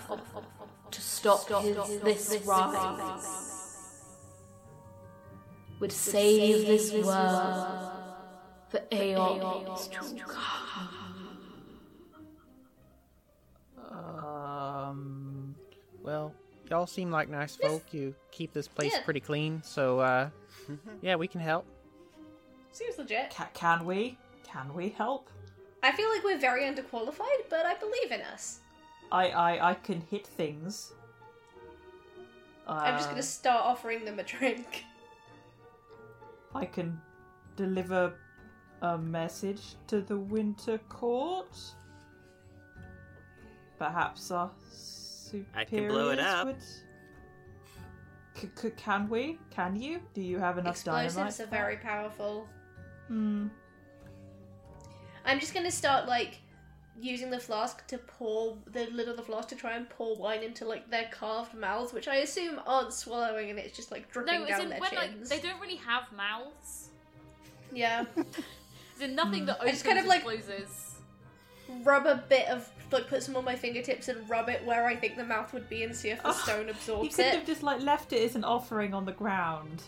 [0.91, 3.62] to stop his, this rise
[5.83, 7.91] would save this world
[8.69, 10.89] for aeons to come.
[13.91, 15.57] Um,
[16.05, 16.33] Well,
[16.71, 17.83] y'all seem like nice folk.
[17.93, 19.03] You keep this place Yeah.
[19.03, 20.31] pretty clean, so uh,
[21.03, 21.67] yeah, we can help.
[22.71, 23.31] Seems legit.
[23.35, 24.17] ca- can we?
[24.45, 25.29] Can we help?
[25.83, 28.61] I feel like we're very underqualified, but I believe in us.
[29.11, 30.93] I I I can hit things.
[32.69, 34.85] I'm just Uh, gonna start offering them a drink.
[36.55, 37.01] I can
[37.57, 38.15] deliver
[38.83, 41.57] a message to the Winter Court.
[43.79, 46.47] Perhaps our superiors I can blow it up.
[46.47, 46.63] would.
[48.35, 49.39] C- c- can we?
[49.51, 50.01] Can you?
[50.15, 51.41] Do you have enough Explosives dynamite?
[51.41, 52.49] are very powerful.
[53.09, 53.49] Hmm.
[55.25, 56.41] I'm just gonna start like
[57.01, 60.43] using the flask to pour the lid of the flask to try and pour wine
[60.43, 64.41] into like their carved mouths, which I assume aren't swallowing, and it's just like dripping
[64.43, 65.29] No, down in their when like chins.
[65.29, 66.89] they don't really have mouths.
[67.73, 70.97] Yeah, As in nothing that opens just kind of, and like- closes.
[71.83, 74.95] rub a bit of like put some on my fingertips and rub it where I
[74.95, 77.05] think the mouth would be and see if the Oh, stone absorbs it.
[77.05, 77.39] You could it.
[77.39, 79.83] have just like left it as an offering on the ground.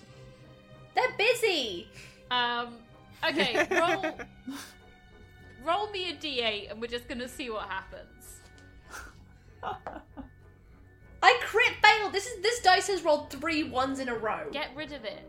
[0.94, 1.86] They're busy.
[2.30, 2.76] Um,
[3.28, 4.16] okay, roll,
[5.64, 8.40] roll me a d8, and we're just gonna see what happens.
[11.22, 12.12] I crit failed.
[12.12, 14.48] This is this dice has rolled three ones in a row.
[14.52, 15.26] Get rid of it.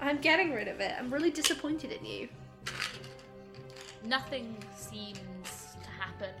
[0.00, 0.92] I'm getting rid of it.
[0.98, 2.28] I'm really disappointed in you.
[4.04, 6.34] Nothing seems to happen.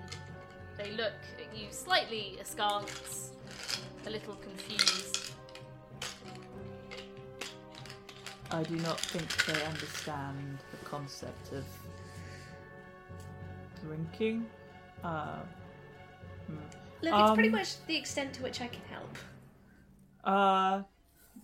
[0.76, 3.32] They look at you slightly askance,
[4.06, 5.32] a little confused.
[8.50, 11.64] I do not think they understand the concept of
[13.84, 14.46] drinking.
[15.02, 15.40] Uh,
[16.46, 16.56] hmm.
[17.02, 19.18] Look, it's pretty Um, much the extent to which I can help.
[20.24, 20.82] Uh,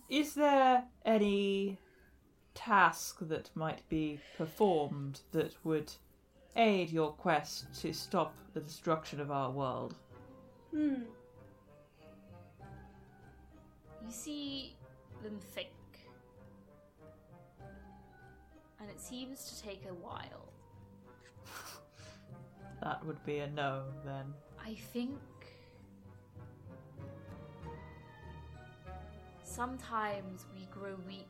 [0.09, 1.77] is there any
[2.53, 5.91] task that might be performed that would
[6.55, 9.95] aid your quest to stop the destruction of our world?
[10.71, 11.03] Hmm.
[14.03, 14.75] You see
[15.23, 15.69] them think.
[18.79, 20.51] And it seems to take a while.
[22.81, 24.33] That would be a no then.
[24.65, 25.19] I think
[29.43, 31.27] sometimes we grow weak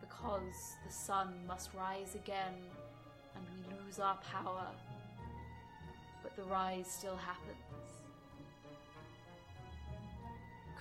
[0.00, 2.54] because the sun must rise again
[3.34, 4.66] and we lose our power.
[6.22, 7.56] But the rise still happens.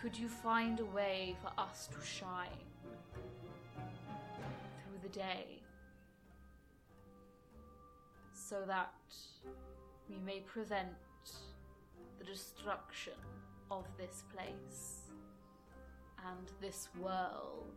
[0.01, 2.47] Could you find a way for us to shine
[3.75, 5.58] through the day
[8.49, 8.91] so that
[10.09, 10.87] we may prevent
[12.17, 13.13] the destruction
[13.69, 15.01] of this place
[16.25, 17.67] and this world.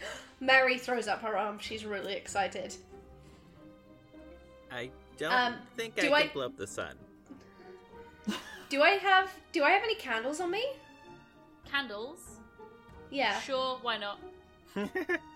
[0.40, 1.58] Mary throws up her arm.
[1.58, 2.74] She's really excited.
[4.72, 6.96] I don't Um, think do I I- can blow up the sun.
[8.68, 10.64] Do I have do I have any candles on me?
[11.70, 12.38] Candles?
[13.10, 13.38] Yeah.
[13.40, 14.18] Sure, why not?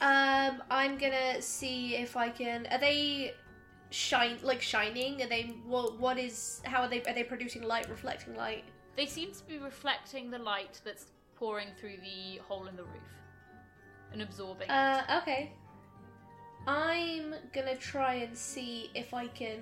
[0.00, 2.66] Um, I'm gonna see if I can.
[2.70, 3.34] Are they
[3.90, 5.22] shine like shining?
[5.22, 5.98] Are they what?
[5.98, 6.60] What is?
[6.64, 7.02] How are they?
[7.02, 8.64] Are they producing light, reflecting light?
[8.96, 13.10] They seem to be reflecting the light that's pouring through the hole in the roof
[14.12, 14.68] and absorbing.
[14.68, 14.70] it.
[14.70, 15.52] Uh, okay.
[16.66, 19.60] I'm gonna try and see if I can.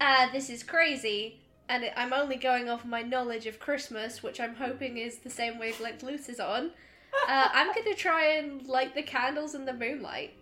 [0.00, 4.54] Ah, this is crazy, and I'm only going off my knowledge of Christmas, which I'm
[4.56, 6.72] hoping is the same wavelength Luce is on.
[7.28, 10.34] Uh, I'm gonna try and light the candles in the moonlight,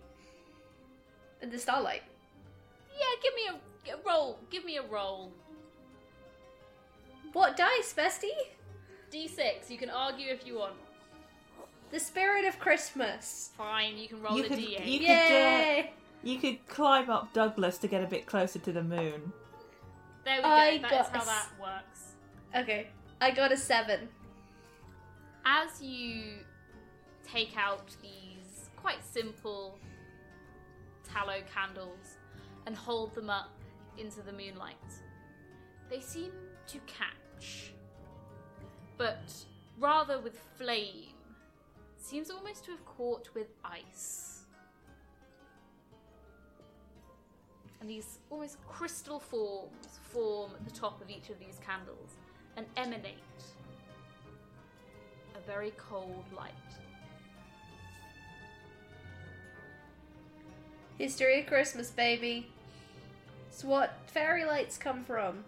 [1.41, 2.03] in the starlight.
[2.97, 3.59] yeah, give me
[3.91, 4.39] a, a roll.
[4.49, 5.31] Give me a roll.
[7.33, 8.29] What dice, bestie?
[9.11, 9.69] D6.
[9.69, 10.73] You can argue if you want.
[11.91, 13.49] The spirit of Christmas.
[13.57, 14.85] Fine, you can roll You a could- D8.
[14.85, 15.93] you- could, uh, Yay!
[16.21, 19.31] You could climb up Douglas to get a bit closer to the moon.
[20.25, 20.47] There we go.
[20.49, 22.15] I That's how a that works.
[22.55, 22.87] Okay,
[23.21, 24.09] I got a seven.
[25.45, 26.39] As you
[27.31, 29.77] take out these quite simple
[31.03, 32.17] tallow candles
[32.65, 33.51] and hold them up
[33.97, 34.75] into the moonlight,
[35.89, 36.31] they seem
[36.67, 37.73] to catch,
[38.97, 39.31] but
[39.79, 41.13] rather with flame,
[41.97, 44.45] seems almost to have caught with ice.
[47.81, 52.17] And these almost crystal forms form at the top of each of these candles
[52.57, 53.15] and emanate
[55.35, 56.51] a very cold light.
[60.99, 62.47] History of Christmas, baby.
[63.49, 65.43] It's what fairy lights come from.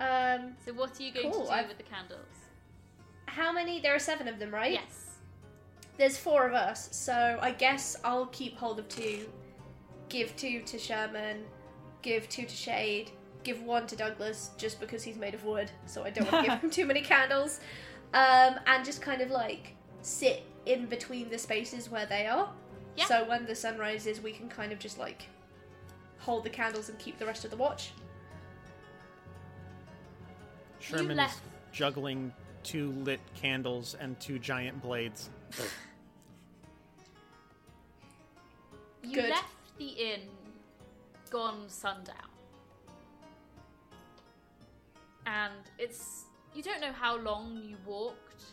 [0.00, 2.20] Um, So, what are you going Cool, to do I've- with the candles?
[3.28, 3.80] how many?
[3.80, 4.72] There are seven of them, right?
[4.72, 5.18] Yes.
[5.98, 9.30] There's four of us, so I guess I'll keep hold of two.
[10.08, 11.44] Give two to Sherman,
[12.02, 13.10] give two to Shade,
[13.44, 16.50] give one to Douglas just because he's made of wood, so I don't want to
[16.52, 17.60] give him too many candles.
[18.14, 22.50] Um, and just kind of like sit in between the spaces where they are.
[22.96, 23.06] Yeah.
[23.06, 25.22] So when the sun rises, we can kind of just like
[26.18, 27.92] hold the candles and keep the rest of the watch.
[30.80, 31.40] Sherman is left-
[31.72, 35.30] juggling two lit candles and two giant blades.
[39.02, 39.30] You Good.
[39.30, 40.20] left the inn
[41.30, 42.16] gone sundown.
[45.26, 46.24] And it's.
[46.54, 48.44] You don't know how long you walked,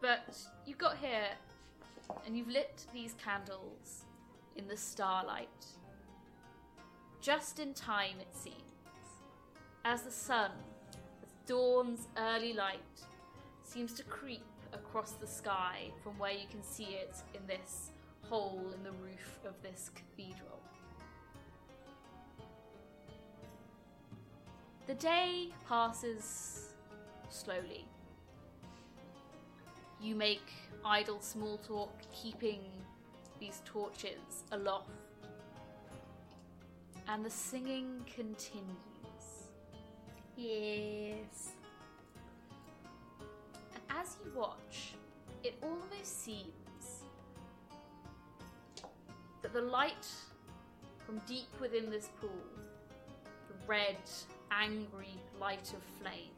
[0.00, 0.36] but
[0.66, 1.28] you got here
[2.26, 4.04] and you've lit these candles
[4.56, 5.66] in the starlight.
[7.20, 8.56] Just in time, it seems.
[9.84, 10.50] As the sun,
[11.20, 12.78] with dawn's early light,
[13.62, 17.90] seems to creep across the sky from where you can see it in this
[18.22, 20.60] hole in the roof of this cathedral.
[24.86, 26.74] The day passes
[27.28, 27.86] slowly.
[30.00, 30.50] You make
[30.84, 32.60] idle small talk, keeping
[33.38, 34.88] these torches aloft.
[37.06, 38.70] And the singing continues.
[40.36, 41.52] Yes.
[43.74, 44.94] And as you watch,
[45.42, 47.04] it almost seems
[49.42, 50.06] that the light
[51.04, 52.30] from deep within this pool,
[53.48, 53.96] the red,
[54.50, 56.30] angry light of flame,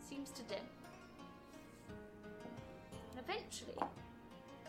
[0.00, 0.58] seems to dim.
[3.28, 3.78] Eventually,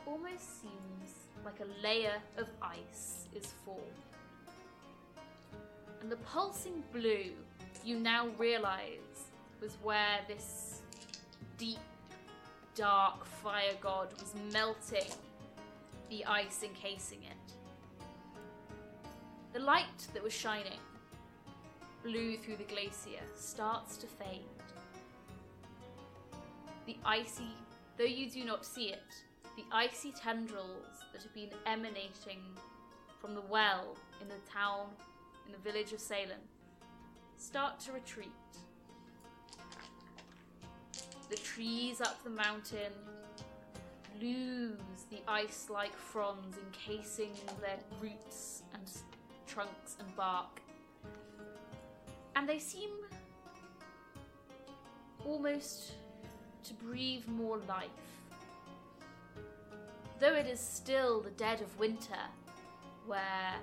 [0.06, 3.82] almost seems like a layer of ice is formed.
[6.02, 7.32] And the pulsing blue
[7.84, 9.30] you now realize
[9.62, 10.82] was where this
[11.58, 11.80] deep,
[12.76, 15.12] dark fire god was melting
[16.10, 17.54] the ice encasing it.
[19.54, 20.80] The light that was shining
[22.04, 24.42] blew through the glacier starts to fade.
[26.86, 27.56] The icy,
[27.98, 29.14] though you do not see it,
[29.56, 32.42] the icy tendrils that have been emanating
[33.20, 34.88] from the well in the town,
[35.46, 36.42] in the village of Salem,
[37.38, 38.30] start to retreat.
[41.30, 42.92] The trees up the mountain
[44.22, 44.78] lose
[45.10, 47.32] the ice like fronds encasing
[47.62, 48.84] their roots and
[49.48, 50.62] trunks and bark.
[52.36, 52.90] And they seem
[55.26, 55.94] almost
[56.68, 57.90] to breathe more life.
[60.20, 62.24] Though it is still the dead of winter,
[63.06, 63.54] where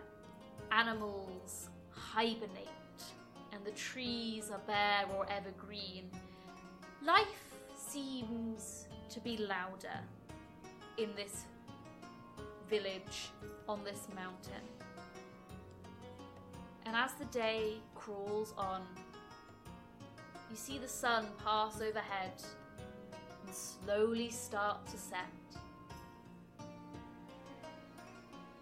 [0.70, 2.68] animals hibernate
[3.52, 6.10] and the trees are bare or evergreen,
[7.02, 7.26] life
[7.76, 9.98] seems to be louder
[10.98, 11.44] in this
[12.68, 13.30] village
[13.68, 14.62] on this mountain.
[16.86, 18.82] And as the day crawls on,
[20.50, 22.42] you see the sun pass overhead
[23.52, 25.20] slowly start to set.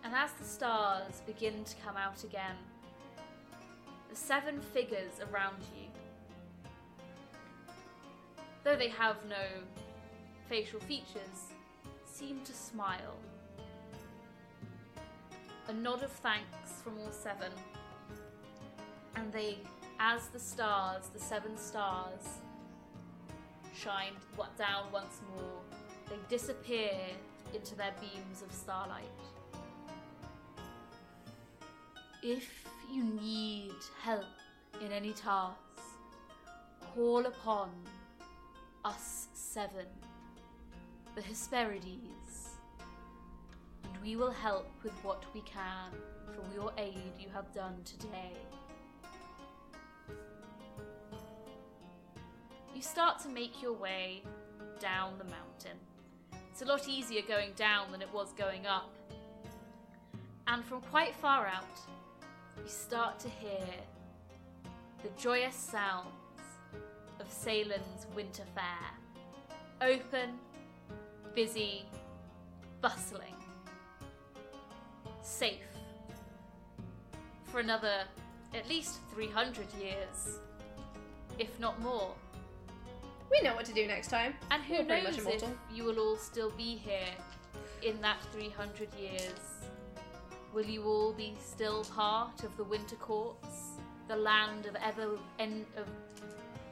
[0.02, 2.56] And as the stars begin to come out again,
[4.08, 5.86] the seven figures around you,
[8.64, 9.44] though they have no
[10.48, 11.52] facial features,
[12.04, 13.16] seem to smile.
[15.68, 17.52] A nod of thanks from all seven,
[19.14, 19.58] and they,
[20.00, 22.40] as the stars, the seven stars,
[23.74, 24.12] shine
[24.58, 25.60] down once more,
[26.08, 26.92] they disappear
[27.54, 29.04] into their beams of starlight.
[32.22, 32.48] If
[32.92, 34.24] you need help
[34.84, 35.56] in any task,
[36.94, 37.70] call upon
[38.84, 39.86] us seven,
[41.14, 42.56] the Hesperides,
[43.84, 45.92] and we will help with what we can
[46.34, 48.32] for your aid you have done today.
[52.80, 54.22] You start to make your way
[54.80, 55.76] down the mountain.
[56.50, 58.96] It's a lot easier going down than it was going up.
[60.46, 61.78] And from quite far out,
[62.56, 63.66] you start to hear
[65.02, 66.06] the joyous sounds
[67.20, 69.86] of Salem's winter fair.
[69.86, 70.38] Open,
[71.34, 71.84] busy,
[72.80, 73.36] bustling,
[75.20, 75.68] safe
[77.44, 78.04] for another
[78.54, 80.38] at least 300 years,
[81.38, 82.14] if not more.
[83.30, 84.34] We know what to do next time.
[84.50, 85.54] And who We're pretty knows much if immortal.
[85.72, 87.14] you will all still be here
[87.82, 89.32] in that 300 years?
[90.52, 93.78] Will you all be still part of the Winter Courts,
[94.08, 95.86] the land of ever en- of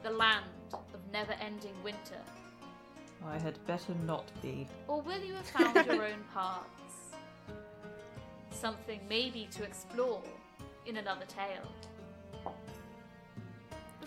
[0.03, 2.19] the land of never-ending winter?
[3.25, 4.67] I had better not be.
[4.87, 6.65] Or will you have found your own paths?
[8.51, 10.21] Something maybe to explore
[10.85, 11.67] in another tale.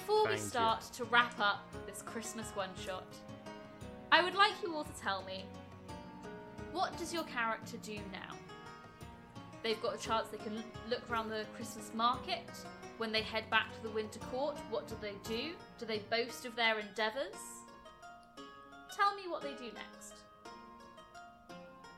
[0.07, 0.49] Before we Find you.
[0.49, 3.07] start to wrap up this Christmas one shot,
[4.11, 5.45] I would like you all to tell me
[6.73, 8.35] what does your character do now?
[9.63, 12.43] They've got a chance they can look around the Christmas market.
[12.99, 15.53] When they head back to the Winter Court, what do they do?
[15.79, 17.37] Do they boast of their endeavours?
[18.97, 20.15] Tell me what they do next.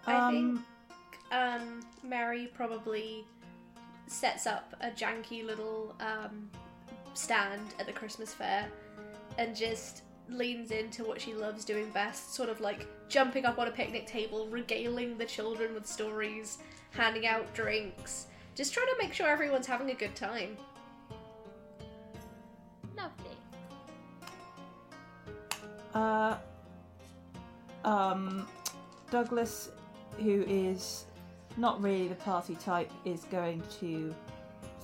[0.07, 0.61] I think
[1.33, 3.25] um, Mary probably
[4.07, 6.51] sets up a janky little um,
[7.15, 8.69] stand at the Christmas fair
[9.39, 13.69] and just leans into what she loves doing best, sort of like jumping up on
[13.69, 16.59] a picnic table, regaling the children with stories,
[16.91, 20.57] handing out drinks, just trying to make sure everyone's having a good time.
[22.97, 23.37] Lovely.
[25.93, 26.37] Uh,
[27.85, 28.47] um,
[29.11, 29.71] Douglas,
[30.19, 31.05] who is
[31.57, 34.15] not really the party type, is going to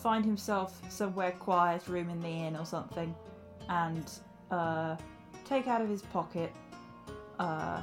[0.02, 3.14] find himself somewhere quiet, room in the inn or something,
[3.68, 4.10] and
[4.50, 4.96] uh,
[5.44, 6.52] take out of his pocket
[7.38, 7.82] uh,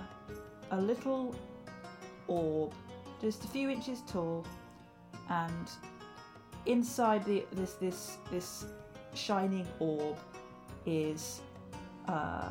[0.72, 1.36] a little
[2.28, 2.74] orb,
[3.22, 4.46] just a few inches tall,
[5.30, 5.70] and
[6.66, 8.66] inside the, this this this
[9.14, 10.18] shining orb
[10.86, 11.42] is.
[12.08, 12.50] Uh,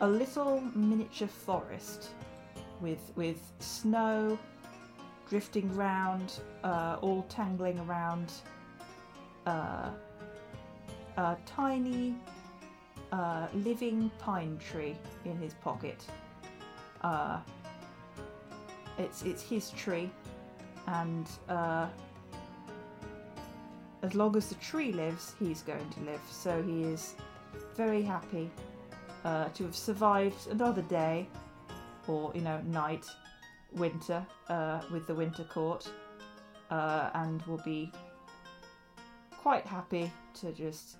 [0.00, 2.08] a little miniature forest
[2.80, 4.38] with with snow
[5.30, 8.32] drifting round, uh, all tangling around
[9.46, 9.90] uh,
[11.16, 12.16] a tiny
[13.12, 16.04] uh, living pine tree in his pocket.
[17.02, 17.38] Uh,
[18.98, 20.10] it's it's his tree,
[20.88, 21.86] and uh,
[24.02, 26.20] as long as the tree lives, he's going to live.
[26.28, 27.14] So he is
[27.76, 28.50] very happy
[29.24, 31.28] uh, to have survived another day,
[32.08, 33.06] or you know, night,
[33.72, 35.90] winter, uh, with the winter court,
[36.70, 37.90] uh, and will be
[39.36, 40.96] quite happy to just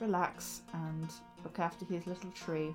[0.00, 1.10] relax and
[1.44, 2.74] look after his little tree,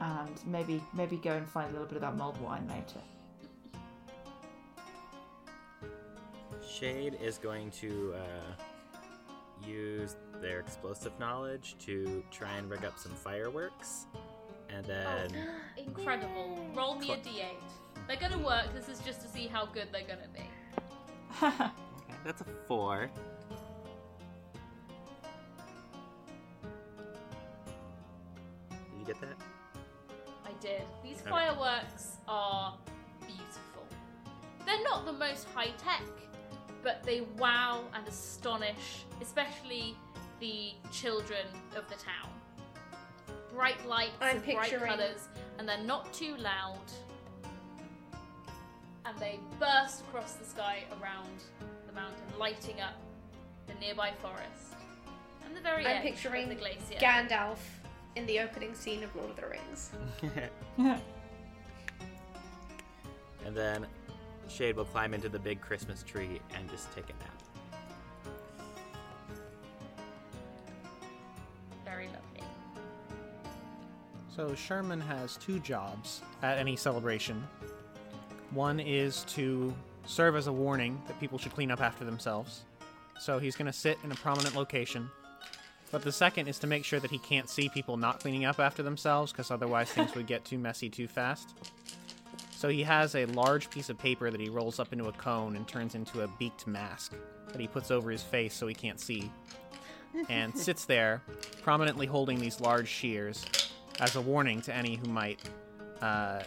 [0.00, 3.00] and maybe maybe go and find a little bit of that mulled wine later.
[6.66, 13.12] Shade is going to uh, use their explosive knowledge to try and rig up some
[13.12, 14.06] fireworks,
[14.68, 15.30] and then
[15.76, 16.58] Incredible.
[16.74, 17.71] Roll me a d8.
[18.06, 18.66] They're gonna work.
[18.74, 20.44] This is just to see how good they're gonna be.
[21.42, 21.70] okay,
[22.24, 23.10] that's a four.
[28.70, 29.36] Did you get that?
[30.44, 30.82] I did.
[31.02, 31.30] These Okay.
[31.30, 32.76] fireworks are
[33.20, 33.86] beautiful.
[34.66, 36.02] They're not the most high tech,
[36.82, 39.96] but they wow and astonish, especially
[40.40, 41.46] the children
[41.76, 42.30] of the town.
[43.52, 45.28] Bright lights I'm and bright picturing- colours,
[45.58, 46.78] and they're not too loud.
[49.04, 51.42] And they burst across the sky around
[51.86, 52.94] the mountain, lighting up
[53.66, 54.74] the nearby forest
[55.44, 56.98] and the very I'm edge picturing of the glacier.
[56.98, 57.58] Gandalf
[58.16, 59.90] in the opening scene of Lord of the Rings.
[63.46, 63.86] and then
[64.48, 67.42] Shade will climb into the big Christmas tree and just take a nap.
[71.92, 72.46] very lovely.
[74.34, 77.46] So Sherman has two jobs at any celebration.
[78.52, 79.74] One is to
[80.04, 82.62] serve as a warning that people should clean up after themselves.
[83.20, 85.10] So he's going to sit in a prominent location.
[85.90, 88.58] But the second is to make sure that he can't see people not cleaning up
[88.58, 91.54] after themselves because otherwise things would get too messy too fast.
[92.56, 95.56] So he has a large piece of paper that he rolls up into a cone
[95.56, 97.12] and turns into a beaked mask
[97.48, 99.30] that he puts over his face so he can't see.
[100.28, 101.22] And sits there,
[101.62, 103.44] prominently holding these large shears
[104.00, 105.40] as a warning to any who might
[106.00, 106.42] uh,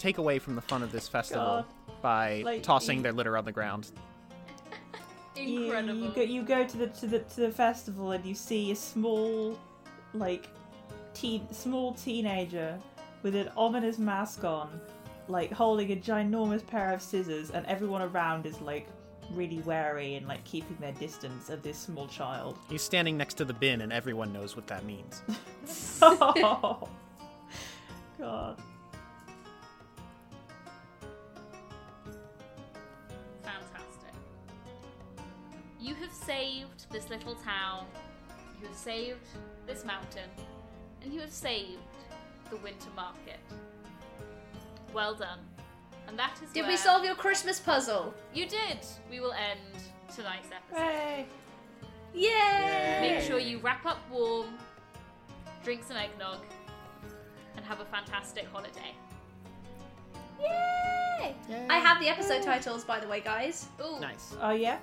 [0.00, 1.64] take away from the fun of this festival
[2.02, 3.90] by Like, tossing you- their litter on the ground.
[5.36, 5.94] You, Incredible.
[6.02, 8.76] you go you go to the to the to the festival and you see a
[8.76, 9.58] small,
[10.12, 10.48] like,
[11.14, 12.78] teen small teenager
[13.22, 14.68] with an ominous mask on,
[15.28, 18.86] like holding a ginormous pair of scissors, and everyone around is like
[19.32, 22.58] really wary and like keeping their distance of this small child.
[22.68, 25.22] He's standing next to the bin, and everyone knows what that means.
[26.02, 26.86] oh,
[28.18, 28.60] God.
[35.80, 37.86] You have saved this little town,
[38.60, 39.26] you have saved
[39.66, 40.28] this mountain,
[41.02, 41.78] and you have saved
[42.50, 43.40] the winter market.
[44.92, 45.38] Well done.
[46.06, 48.12] And that is Did where we solve your Christmas puzzle?
[48.34, 48.78] You did.
[49.10, 49.60] We will end
[50.14, 50.82] tonight's episode.
[50.82, 51.26] Hey.
[52.12, 52.98] Yay!
[53.00, 54.48] Make sure you wrap up warm,
[55.62, 56.38] drink some eggnog,
[57.56, 58.94] and have a fantastic holiday.
[60.40, 61.34] Yay!
[61.68, 63.68] I have the episode titles, by the way, guys.
[63.80, 64.34] Ooh, Nice.
[64.40, 64.78] Oh yeah.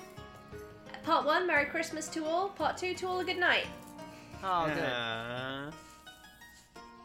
[1.07, 2.49] Part one, Merry Christmas to all.
[2.49, 3.65] Part two, to all a good night.
[4.43, 5.71] Oh, Uh,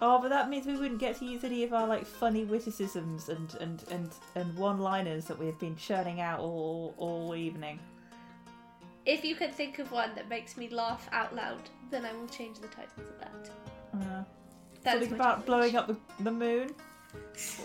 [0.05, 3.29] Oh, but that means we wouldn't get to use any of our like funny witticisms
[3.29, 7.79] and and and and one-liners that we have been churning out all all evening.
[9.07, 12.27] If you can think of one that makes me laugh out loud, then I will
[12.27, 13.51] change the titles of that.
[13.95, 14.25] Uh,
[14.83, 16.75] That is something my about blowing up the, the moon,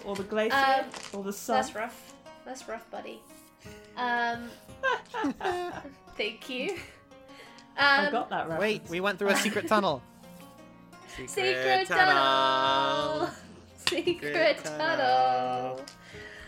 [0.06, 1.56] or the glacier, Um, or the sun.
[1.56, 2.14] That's rough.
[2.46, 3.24] That's rough, buddy.
[3.98, 4.52] Um,
[6.18, 6.78] thank you.
[7.80, 8.60] Um, I got that reference.
[8.60, 10.02] Wait, we went through a secret tunnel.
[11.28, 13.30] Secret tunnel.
[13.88, 15.80] Secret tunnel.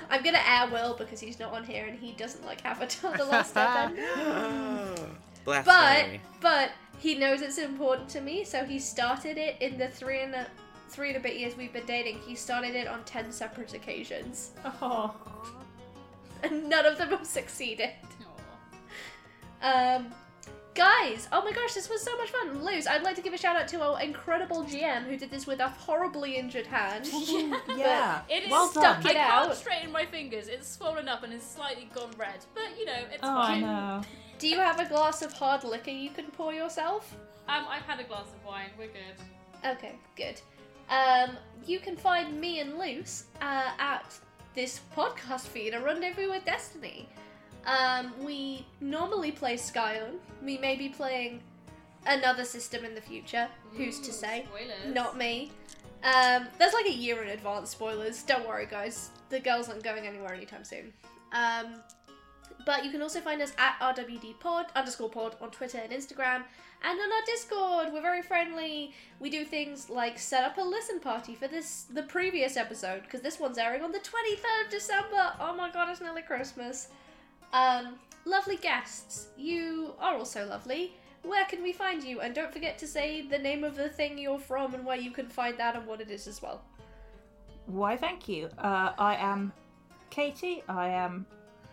[0.09, 3.25] I'm gonna air Will because he's not on here and he doesn't like Avatar: The
[3.25, 4.97] Last Airbender.
[5.45, 6.07] But
[6.41, 10.33] but he knows it's important to me, so he started it in the three and
[10.33, 10.47] a
[10.89, 12.17] three and a bit years we've been dating.
[12.25, 14.51] He started it on ten separate occasions,
[14.81, 15.15] Oh,
[16.41, 17.91] and none of them have succeeded.
[19.61, 19.95] Aw.
[19.97, 20.13] Um,
[20.75, 22.61] guys, oh my gosh, this was so much fun.
[22.63, 25.45] Luz, I'd like to give a shout out to our incredible GM who did this
[25.45, 27.07] with a horribly injured hand.
[27.77, 28.21] yeah.
[28.29, 29.11] It is well stuck done.
[29.11, 29.45] it I out.
[29.47, 30.47] can't straighten my fingers.
[30.47, 33.61] It's swollen up and is slightly gone red, but you know it's Oh fine.
[33.61, 34.01] no.
[34.37, 37.13] Do you have a glass of hard liquor you can pour yourself?
[37.49, 38.69] Um, I've had a glass of wine.
[38.77, 39.67] We're good.
[39.77, 40.39] Okay, good.
[40.89, 41.35] Um,
[41.65, 44.17] you can find me and Luce uh, at
[44.55, 47.09] this podcast feed, A Rendezvous with Destiny.
[47.65, 50.19] Um, we normally play Scion.
[50.43, 51.41] We may be playing
[52.05, 53.47] another system in the future.
[53.75, 54.45] Who's to say?
[54.47, 54.95] Spoilers.
[54.95, 55.51] Not me.
[56.03, 58.23] Um, there's like a year in advance spoilers.
[58.23, 59.09] Don't worry, guys.
[59.29, 60.93] The girls aren't going anywhere anytime soon.
[61.33, 61.81] Um,
[62.65, 66.43] but you can also find us at rwdpod underscore pod on Twitter and Instagram,
[66.83, 67.87] and on our Discord.
[67.91, 68.93] We're very friendly.
[69.19, 73.21] We do things like set up a listen party for this the previous episode because
[73.21, 75.33] this one's airing on the 23rd of December.
[75.39, 76.89] Oh my god, it's nearly Christmas.
[77.53, 77.95] Um,
[78.25, 79.27] lovely guests.
[79.37, 80.93] You are also lovely.
[81.23, 82.21] Where can we find you?
[82.21, 85.11] And don't forget to say the name of the thing you're from and where you
[85.11, 86.61] can find that and what it is as well.
[87.65, 88.49] Why, thank you.
[88.57, 89.51] Uh, I am
[90.09, 90.63] Katie.
[90.67, 91.25] I am.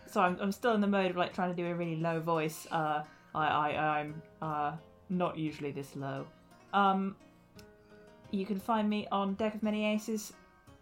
[0.05, 2.19] So I'm, I'm still in the mode of like trying to do a really low
[2.19, 2.67] voice.
[2.71, 3.03] Uh,
[3.33, 4.73] I, I I'm uh,
[5.09, 6.25] not usually this low.
[6.73, 7.15] Um,
[8.31, 10.33] you can find me on Deck of Many Aces,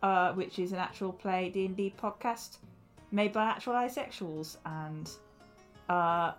[0.03, 2.57] uh, which is an actual play D and D podcast
[3.15, 5.09] made by actual asexuals, and
[5.89, 6.33] uh,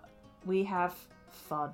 [0.45, 0.93] we have
[1.31, 1.71] fun.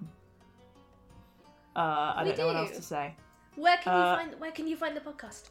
[1.76, 1.80] Uh,
[2.18, 3.16] I We don't know what else to say.
[3.56, 5.50] Where can Uh, you find where can you find the podcast?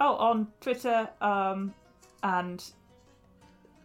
[0.00, 1.74] Oh, on Twitter, um,
[2.22, 2.64] and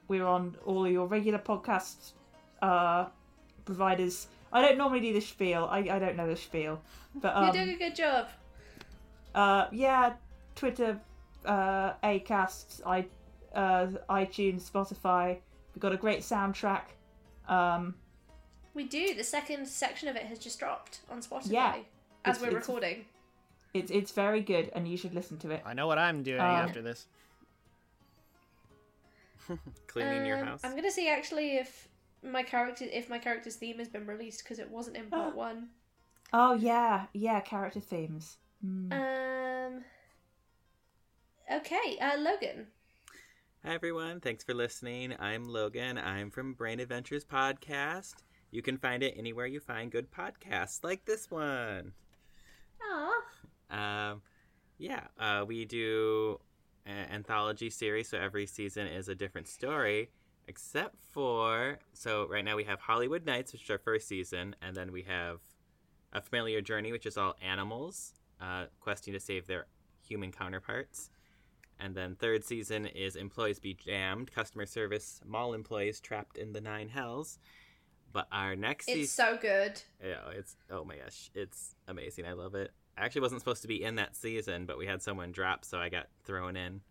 [0.08, 2.14] we're on all your regular podcast
[2.62, 3.06] uh,
[3.66, 4.28] providers.
[4.54, 5.68] I don't normally do the spiel.
[5.70, 6.80] I, I don't know the spiel,
[7.16, 8.28] but You're um, doing a good job.
[9.36, 10.14] uh, yeah,
[10.56, 11.00] Twitter,
[11.46, 13.06] uh, Acast, i
[13.56, 15.38] uh, iTunes, Spotify.
[15.74, 16.84] We've got a great soundtrack.
[17.48, 17.96] Um,
[18.74, 19.14] We do.
[19.16, 21.76] The second section of it has just dropped on Spotify Yeah.
[22.26, 23.06] as It's- we're it's- recording.
[23.74, 25.62] it's it's very good, and you should listen to it.
[25.66, 27.08] I know what I'm doing Uh, after this.
[29.88, 30.62] Cleaning your Um, house.
[30.64, 31.88] I'm gonna see actually if
[32.22, 35.70] my character if my character's theme has been released because it wasn't in part one.
[36.34, 38.38] Oh yeah, yeah, character themes.
[38.66, 38.92] Mm.
[38.92, 39.86] Um.
[41.50, 42.68] Okay, uh, Logan.
[43.68, 45.14] Hi everyone, thanks for listening.
[45.20, 45.98] I'm Logan.
[45.98, 48.16] I'm from Brain Adventures Podcast.
[48.50, 51.92] You can find it anywhere you find good podcasts, like this one.
[52.82, 53.22] Aw.
[53.70, 54.22] Um,
[54.78, 56.40] yeah, uh, we do
[56.86, 60.12] an anthology series, so every season is a different story,
[60.48, 64.78] except for so right now we have Hollywood Nights, which is our first season, and
[64.78, 65.42] then we have
[66.14, 69.66] A Familiar Journey, which is all animals uh, questing to save their
[70.08, 71.10] human counterparts.
[71.80, 76.62] And then third season is Employees Be Jammed, customer service mall employees trapped in the
[76.62, 77.38] nine hells.
[78.12, 79.82] But our next It's season, so good.
[80.04, 82.26] yeah, it's oh my gosh, it's amazing.
[82.26, 82.72] I love it.
[82.98, 85.78] I actually wasn't supposed to be in that season, but we had someone drop, so
[85.78, 86.82] I got thrown in.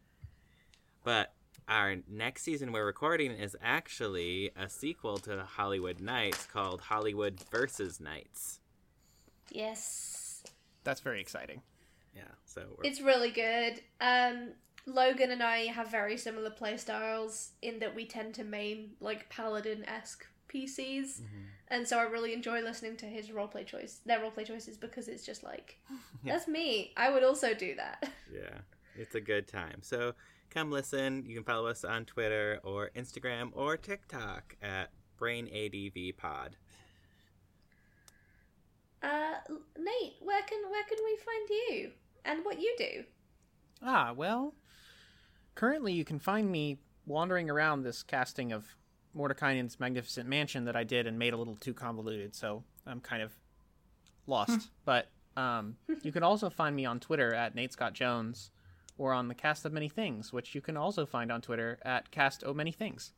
[1.02, 1.32] But
[1.68, 7.98] our next season we're recording is actually a sequel to Hollywood Nights called Hollywood versus
[7.98, 8.60] Nights.
[9.50, 10.44] Yes.
[10.84, 11.62] That's very exciting.
[12.14, 13.80] Yeah, so we're, It's really good.
[14.00, 14.52] Um,
[14.86, 19.84] Logan and I have very similar playstyles in that we tend to main like paladin
[19.88, 21.46] esque PCs, Mhm.
[21.68, 25.26] and so I really enjoy listening to his roleplay choice, their roleplay choices, because it's
[25.26, 25.78] just like
[26.22, 26.32] Yeah.
[26.34, 26.92] that's me.
[26.96, 28.08] I would also do that.
[28.32, 28.60] yeah,
[28.96, 29.82] it's a good time.
[29.82, 30.14] So
[30.50, 31.24] come listen.
[31.26, 36.52] You can follow us on Twitter or Instagram or TikTok at BrainADVPod.
[39.02, 39.34] Uh,
[39.78, 41.92] Nate, where can where can we find you
[42.24, 43.04] and what you do?
[43.82, 44.54] Ah, well,
[45.56, 48.76] currently you can find me wandering around this casting of
[49.16, 53.22] Mordenkainen's Magnificent Mansion that I did and made a little too convoluted, so I'm kind
[53.22, 53.32] of
[54.28, 54.70] lost.
[54.84, 58.50] but um, you can also find me on Twitter at Nate Scott Jones
[58.98, 62.10] or on the Cast of Many Things, which you can also find on Twitter at
[62.10, 63.12] Cast O Many Things.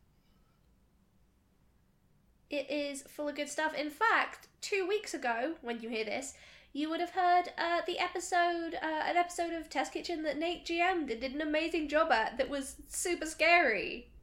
[2.51, 3.75] It is full of good stuff.
[3.75, 6.35] In fact, two weeks ago, when you hear this,
[6.73, 10.67] you would have heard uh, the episode, uh, an episode of Test Kitchen that Nate
[10.67, 14.09] GM'd and did an amazing job at that was super scary.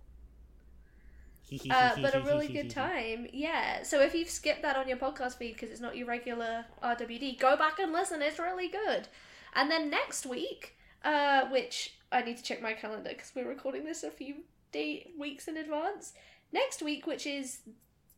[1.70, 3.28] Uh, but a really good time.
[3.32, 3.84] Yeah.
[3.84, 7.40] So if you've skipped that on your podcast feed because it's not your regular RWD,
[7.40, 8.24] go back and listen.
[8.24, 9.08] It's really good.
[9.54, 13.86] And then next week, uh, which I need to check my calendar because we're recording
[13.86, 14.38] this a few
[14.72, 16.14] day weeks in advance.
[16.52, 17.60] Next week, which is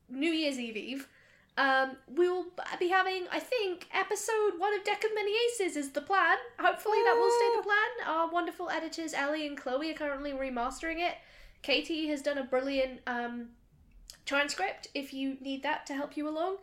[0.09, 1.07] New Year's Eve Eve,
[1.57, 2.45] um, we will
[2.79, 6.37] be having, I think, episode one of Deck of Many Aces is the plan.
[6.59, 8.15] Hopefully that will stay the plan.
[8.15, 11.15] Our wonderful editors Ellie and Chloe are currently remastering it.
[11.63, 13.47] Katie has done a brilliant um,
[14.25, 16.57] transcript if you need that to help you along.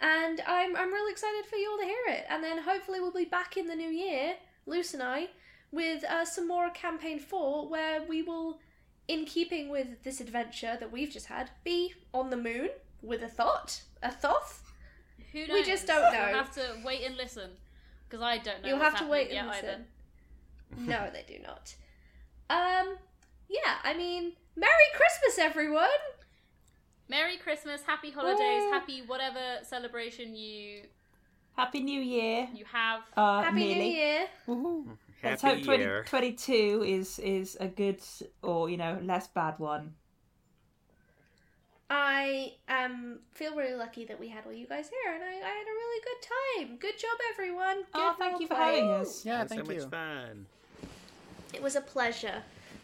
[0.00, 2.26] And I'm, I'm really excited for you all to hear it.
[2.30, 4.34] And then hopefully we'll be back in the new year,
[4.64, 5.28] Luce and I,
[5.72, 8.60] with uh, some more campaign four, where we will,
[9.08, 12.68] in keeping with this adventure that we've just had, be on the moon
[13.02, 14.62] with a thought, a thoth.
[15.32, 15.50] Who knows?
[15.50, 16.28] We just don't know.
[16.28, 17.50] You'll have to wait and listen
[18.08, 18.68] because I don't know.
[18.68, 19.84] You'll what's have to wait and listen.
[20.76, 20.90] either.
[20.90, 21.74] no, they do not.
[22.48, 22.96] Um,
[23.48, 25.88] yeah, I mean, Merry Christmas, everyone!
[27.08, 28.72] Merry Christmas, Happy Holidays, Woo.
[28.72, 30.82] Happy whatever celebration you
[31.56, 32.48] Happy New Year.
[32.54, 33.00] you have.
[33.16, 33.74] Uh, Happy nearly.
[33.74, 34.26] New Year!
[34.46, 34.86] Woohoo.
[35.22, 36.04] Let's Happy hope 20, year.
[36.06, 38.00] 22 is is a good
[38.42, 39.94] or you know less bad one.
[41.88, 45.30] I um feel really lucky that we had all you guys here, and I, I
[45.30, 46.76] had a really good time.
[46.78, 47.76] Good job, everyone.
[47.76, 48.58] Good Oh, thank you for roleplay.
[48.58, 49.24] having us.
[49.24, 49.80] Yeah, It was thank so you.
[49.80, 50.46] much fun.
[51.54, 52.42] It was a pleasure.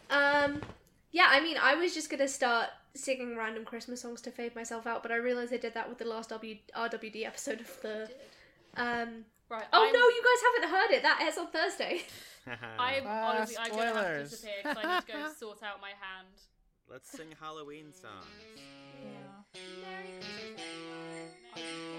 [0.09, 0.63] Um,
[1.11, 4.87] yeah, I mean, I was just gonna start singing random Christmas songs to fade myself
[4.87, 8.09] out, but I realized I did that with the last w- RWD episode of the.
[8.77, 9.67] Um, Right.
[9.71, 11.03] oh I'm, no, you guys haven't heard it.
[11.03, 12.03] That airs on Thursday.
[12.79, 15.81] I'm Ah, honestly, I'm gonna have to disappear because I need to go sort out
[15.81, 16.29] my hand.
[16.89, 18.25] Let's sing Halloween songs.
[19.55, 21.92] Merry Christmas, everyone.